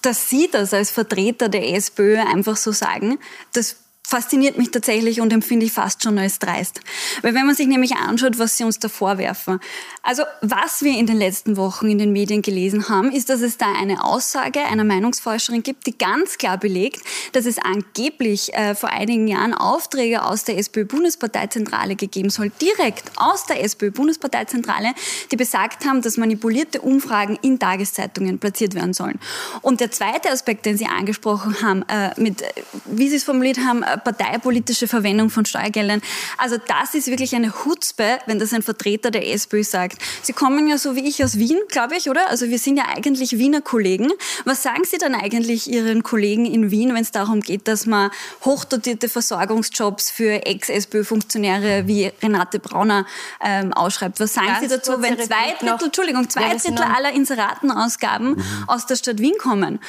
dass 0.01 0.29
Sie 0.29 0.47
das 0.49 0.73
als 0.73 0.91
Vertreter 0.91 1.49
der 1.49 1.75
SPÖ 1.75 2.19
einfach 2.19 2.55
so 2.55 2.71
sagen, 2.71 3.19
das 3.51 3.75
fasziniert 4.07 4.57
mich 4.57 4.71
tatsächlich 4.71 5.19
und 5.19 5.33
empfinde 5.33 5.65
ich 5.65 5.73
fast 5.73 6.01
schon 6.01 6.17
als 6.17 6.39
dreist. 6.39 6.79
Weil 7.23 7.35
wenn 7.35 7.45
man 7.45 7.55
sich 7.55 7.67
nämlich 7.67 7.97
anschaut, 7.97 8.39
was 8.39 8.55
sie 8.55 8.63
uns 8.63 8.79
da 8.79 8.87
vorwerfen. 8.87 9.59
Also 10.01 10.23
was 10.39 10.81
wir 10.81 10.97
in 10.97 11.07
den 11.07 11.17
letzten 11.17 11.57
Wochen 11.57 11.89
in 11.89 11.97
den 11.97 12.13
Medien 12.13 12.41
gelesen 12.41 12.87
haben, 12.87 13.11
ist, 13.11 13.29
dass 13.29 13.41
es 13.41 13.57
da 13.57 13.65
eine 13.73 14.05
Aussage 14.05 14.61
einer 14.61 14.85
Meinungsforscherin 14.85 15.61
gibt, 15.61 15.87
die 15.87 15.97
ganz 15.97 16.37
klar 16.37 16.57
belegt, 16.57 17.01
dass 17.33 17.45
es 17.45 17.57
angeblich 17.57 18.53
äh, 18.53 18.75
vor 18.75 18.91
einigen 18.91 19.27
Jahren 19.27 19.53
Aufträge 19.53 20.23
aus 20.23 20.45
der 20.45 20.57
SPÖ-Bundesparteizentrale 20.57 21.97
gegeben 21.97 22.29
soll, 22.29 22.49
direkt 22.61 23.11
aus 23.17 23.45
der 23.45 23.61
SPÖ-Bundesparteizentrale, 23.61 24.93
die 25.33 25.35
besagt 25.35 25.85
haben, 25.85 26.01
dass 26.01 26.15
manipulierte 26.15 26.79
Umfragen 26.79 27.37
in 27.41 27.59
Tageszeitungen 27.59 28.39
platziert 28.39 28.73
werden 28.73 28.93
sollen. 28.93 29.19
Und 29.61 29.81
der 29.81 29.91
zweite 29.91 30.31
Aspekt, 30.31 30.65
den 30.65 30.77
Sie 30.77 30.85
angesprochen 30.85 31.61
haben, 31.61 31.83
äh, 31.89 32.17
mit, 32.17 32.41
wie 32.85 33.09
Sie 33.09 33.17
es 33.17 33.25
formuliert 33.25 33.57
haben, 33.59 33.83
äh, 33.83 33.96
parteipolitische 33.97 34.87
Verwendung 34.87 35.29
von 35.29 35.45
Steuergeldern. 35.45 36.01
Also 36.37 36.57
das 36.57 36.93
ist 36.93 37.07
wirklich 37.07 37.35
eine 37.35 37.65
Hutzpe, 37.65 38.19
wenn 38.25 38.39
das 38.39 38.53
ein 38.53 38.63
Vertreter 38.63 39.11
der 39.11 39.27
SPÖ 39.33 39.63
sagt. 39.63 39.97
Sie 40.21 40.33
kommen 40.33 40.67
ja 40.67 40.77
so 40.77 40.95
wie 40.95 41.07
ich 41.07 41.23
aus 41.23 41.37
Wien, 41.37 41.57
glaube 41.69 41.95
ich, 41.95 42.09
oder? 42.09 42.29
Also 42.29 42.49
wir 42.49 42.59
sind 42.59 42.77
ja 42.77 42.85
eigentlich 42.95 43.37
Wiener 43.37 43.61
Kollegen. 43.61 44.11
Was 44.45 44.63
sagen 44.63 44.83
Sie 44.83 44.97
dann 44.97 45.15
eigentlich 45.15 45.69
Ihren 45.69 46.03
Kollegen 46.03 46.45
in 46.45 46.71
Wien, 46.71 46.93
wenn 46.93 47.01
es 47.01 47.11
darum 47.11 47.41
geht, 47.41 47.67
dass 47.67 47.85
man 47.85 48.11
hochdotierte 48.45 49.09
Versorgungsjobs 49.09 50.11
für 50.11 50.45
Ex-SPÖ-Funktionäre 50.45 51.87
wie 51.87 52.11
Renate 52.21 52.59
Brauner 52.59 53.05
ähm, 53.43 53.73
ausschreibt? 53.73 54.19
Was 54.19 54.33
sagen 54.33 54.47
Ganz 54.47 54.61
Sie 54.61 54.67
dazu, 54.67 55.01
wenn 55.01 55.17
zwei 55.19 55.55
Drittel, 55.59 55.85
Entschuldigung, 55.85 56.29
zwei 56.29 56.55
Drittel 56.55 56.79
aller 56.79 57.11
Inseratenausgaben 57.13 58.35
mhm. 58.35 58.43
aus 58.67 58.85
der 58.85 58.95
Stadt 58.95 59.19
Wien 59.19 59.35
kommen? 59.39 59.79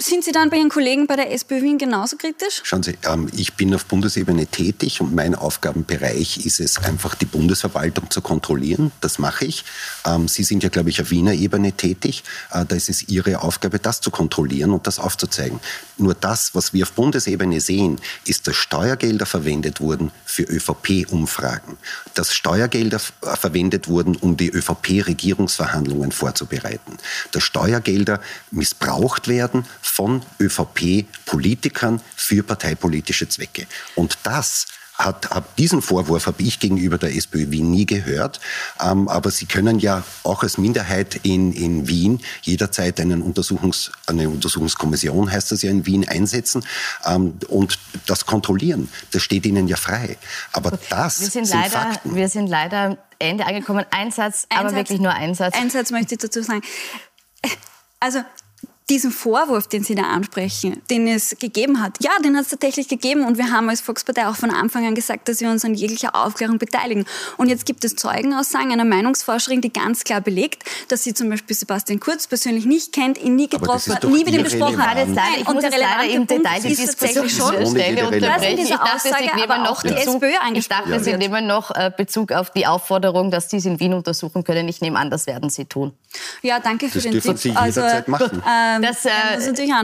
Sind 0.00 0.22
Sie 0.22 0.30
dann 0.30 0.48
bei 0.48 0.58
Ihren 0.58 0.68
Kollegen 0.68 1.08
bei 1.08 1.16
der 1.16 1.32
SPÖ 1.32 1.60
Wien 1.60 1.76
genauso 1.76 2.16
kritisch? 2.16 2.60
Schauen 2.62 2.84
Sie, 2.84 2.96
ähm, 3.04 3.28
ich 3.36 3.54
bin 3.54 3.74
auf 3.74 3.84
Bundesebene 3.86 4.46
tätig 4.46 5.00
und 5.00 5.12
mein 5.12 5.34
Aufgabenbereich 5.34 6.46
ist 6.46 6.60
es 6.60 6.78
einfach, 6.78 7.16
die 7.16 7.24
Bundesverwaltung 7.24 8.08
zu 8.08 8.22
kontrollieren. 8.22 8.92
Das 9.00 9.18
mache 9.18 9.46
ich. 9.46 9.64
Ähm, 10.06 10.28
Sie 10.28 10.44
sind 10.44 10.62
ja, 10.62 10.68
glaube 10.68 10.90
ich, 10.90 11.02
auf 11.02 11.10
Wiener 11.10 11.32
Ebene 11.32 11.72
tätig. 11.72 12.22
Äh, 12.52 12.64
da 12.64 12.76
ist 12.76 12.88
es 12.88 13.08
Ihre 13.08 13.42
Aufgabe, 13.42 13.80
das 13.80 14.00
zu 14.00 14.12
kontrollieren 14.12 14.70
und 14.70 14.86
das 14.86 15.00
aufzuzeigen. 15.00 15.58
Nur 15.96 16.14
das, 16.14 16.54
was 16.54 16.72
wir 16.72 16.84
auf 16.84 16.92
Bundesebene 16.92 17.60
sehen, 17.60 18.00
ist, 18.24 18.46
dass 18.46 18.54
Steuergelder 18.54 19.26
verwendet 19.26 19.80
wurden 19.80 20.12
für 20.24 20.44
ÖVP-Umfragen. 20.44 21.76
Dass 22.14 22.36
Steuergelder 22.36 23.00
äh, 23.22 23.36
verwendet 23.36 23.88
wurden, 23.88 24.14
um 24.14 24.36
die 24.36 24.48
ÖVP-Regierungsverhandlungen 24.48 26.12
vorzubereiten. 26.12 26.98
Dass 27.32 27.42
Steuergelder 27.42 28.20
missbraucht 28.52 29.26
werden 29.26 29.64
von 29.88 30.22
ÖVP-Politikern 30.40 32.00
für 32.16 32.42
parteipolitische 32.42 33.28
Zwecke. 33.28 33.66
Und 33.94 34.18
das 34.22 34.66
hat, 34.98 35.30
hat 35.30 35.58
diesen 35.58 35.80
Vorwurf 35.80 36.26
habe 36.26 36.42
ich 36.42 36.58
gegenüber 36.58 36.98
der 36.98 37.14
SPÖ 37.14 37.50
Wien 37.50 37.70
nie 37.70 37.86
gehört. 37.86 38.40
Ähm, 38.80 39.08
aber 39.08 39.30
Sie 39.30 39.46
können 39.46 39.78
ja 39.78 40.02
auch 40.24 40.42
als 40.42 40.58
Minderheit 40.58 41.20
in, 41.22 41.52
in 41.52 41.86
Wien 41.86 42.20
jederzeit 42.42 43.00
einen 43.00 43.22
Untersuchungs, 43.22 43.92
eine 44.06 44.28
Untersuchungskommission, 44.28 45.30
heißt 45.30 45.52
das 45.52 45.62
ja 45.62 45.70
in 45.70 45.86
Wien, 45.86 46.08
einsetzen 46.08 46.64
ähm, 47.06 47.38
und 47.48 47.78
das 48.06 48.26
kontrollieren. 48.26 48.88
Das 49.12 49.22
steht 49.22 49.46
Ihnen 49.46 49.68
ja 49.68 49.76
frei. 49.76 50.18
Aber 50.52 50.76
das 50.90 51.20
wir 51.20 51.28
sind, 51.28 51.46
sind 51.46 51.60
leider, 51.60 51.70
Fakten. 51.70 52.14
Wir 52.16 52.28
sind 52.28 52.48
leider 52.48 52.98
Ende 53.20 53.46
angekommen. 53.46 53.84
Ein 53.90 54.10
Satz, 54.10 54.46
ein 54.48 54.58
aber 54.58 54.70
Satz, 54.70 54.78
wirklich 54.78 55.00
nur 55.00 55.12
ein 55.12 55.34
Satz. 55.34 55.54
Ein 55.56 55.70
Satz 55.70 55.92
möchte 55.92 56.14
ich 56.14 56.20
dazu 56.20 56.42
sagen. 56.42 56.62
Also 58.00 58.20
diesen 58.90 59.10
Vorwurf, 59.10 59.66
den 59.66 59.84
Sie 59.84 59.94
da 59.94 60.04
ansprechen, 60.04 60.82
den 60.90 61.06
es 61.06 61.36
gegeben 61.38 61.82
hat, 61.82 61.98
ja, 62.02 62.10
den 62.24 62.36
hat 62.36 62.44
es 62.44 62.50
tatsächlich 62.50 62.88
gegeben 62.88 63.24
und 63.24 63.36
wir 63.36 63.50
haben 63.50 63.68
als 63.68 63.80
Volkspartei 63.80 64.26
auch 64.26 64.36
von 64.36 64.50
Anfang 64.50 64.86
an 64.86 64.94
gesagt, 64.94 65.28
dass 65.28 65.40
wir 65.40 65.50
uns 65.50 65.64
an 65.64 65.74
jeglicher 65.74 66.14
Aufklärung 66.14 66.58
beteiligen. 66.58 67.04
Und 67.36 67.48
jetzt 67.48 67.66
gibt 67.66 67.84
es 67.84 67.96
Zeugenaussagen 67.96 68.72
einer 68.72 68.84
Meinungsforscherin, 68.84 69.60
die 69.60 69.72
ganz 69.72 70.04
klar 70.04 70.20
belegt, 70.20 70.64
dass 70.88 71.04
sie 71.04 71.12
zum 71.12 71.28
Beispiel 71.28 71.54
Sebastian 71.54 72.00
Kurz 72.00 72.26
persönlich 72.26 72.64
nicht 72.64 72.92
kennt, 72.92 73.18
ihn 73.18 73.36
nie 73.36 73.48
getroffen 73.48 73.94
hat, 73.94 74.04
nie 74.04 74.24
mit 74.24 74.34
ihm 74.34 74.44
gesprochen 74.44 74.84
hat. 74.84 74.96
Ich 74.98 75.46
und 75.46 75.54
muss 75.54 75.62
der 75.62 75.78
leider 75.78 76.10
im 76.10 76.26
Detail 76.26 76.60
die 76.62 76.74
Diskussion 76.74 77.28
schon 77.28 77.66
Stelle 77.66 78.06
unterbrechen. 78.06 78.58
Ich 78.58 78.68
dachte, 78.70 79.14
Sie 79.18 79.36
nehmen 79.36 79.62
noch 79.62 79.84
Ich 80.54 80.68
dachte, 80.68 81.00
Sie 81.00 81.16
nehmen 81.16 81.46
noch 81.46 81.70
äh, 81.70 81.90
Bezug 81.94 82.32
auf 82.32 82.50
die 82.50 82.66
Aufforderung, 82.66 83.30
dass 83.30 83.50
Sie 83.50 83.58
es 83.58 83.66
in 83.66 83.78
Wien 83.80 83.92
untersuchen 83.92 84.44
können. 84.44 84.68
Ich 84.68 84.80
nehme 84.80 84.98
an, 84.98 85.10
das 85.10 85.26
werden 85.26 85.50
Sie 85.50 85.66
tun. 85.66 85.92
Ja, 86.42 86.60
danke 86.60 86.88
für 86.88 86.98
das 86.98 87.04
den 87.04 87.20
Tipp. 87.20 87.38
Sie 87.38 87.54
also, 87.54 87.82
machen. 88.06 88.42
Ähm, 88.78 88.82
das, 88.82 89.04
äh, 89.04 89.10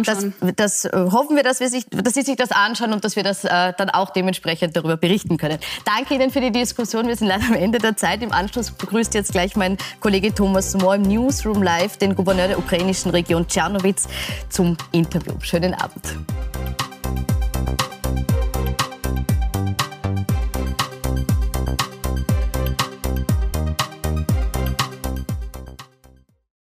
das, 0.02 0.26
das, 0.56 0.84
das, 0.84 0.92
hoffen 0.94 1.36
wir, 1.36 1.42
dass, 1.42 1.60
wir 1.60 1.68
sich, 1.68 1.86
dass 1.90 2.14
Sie 2.14 2.22
sich 2.22 2.36
das 2.36 2.50
anschauen 2.50 2.92
und 2.92 3.04
dass 3.04 3.16
wir 3.16 3.22
das 3.22 3.44
äh, 3.44 3.72
dann 3.76 3.90
auch 3.90 4.10
dementsprechend 4.10 4.76
darüber 4.76 4.96
berichten 4.96 5.36
können. 5.36 5.58
Danke 5.84 6.14
Ihnen 6.14 6.30
für 6.30 6.40
die 6.40 6.52
Diskussion. 6.52 7.06
Wir 7.06 7.16
sind 7.16 7.28
leider 7.28 7.46
am 7.46 7.54
Ende 7.54 7.78
der 7.78 7.96
Zeit. 7.96 8.22
Im 8.22 8.32
Anschluss 8.32 8.70
begrüßt 8.70 9.14
jetzt 9.14 9.32
gleich 9.32 9.56
mein 9.56 9.76
Kollege 10.00 10.34
Thomas 10.34 10.74
Mohr 10.74 10.96
im 10.96 11.02
Newsroom 11.02 11.62
Live 11.62 11.96
den 11.96 12.14
Gouverneur 12.14 12.48
der 12.48 12.58
ukrainischen 12.58 13.10
Region 13.10 13.46
Tschernowitz 13.46 14.08
zum 14.48 14.76
Interview. 14.92 15.34
Schönen 15.40 15.74
Abend. 15.74 16.16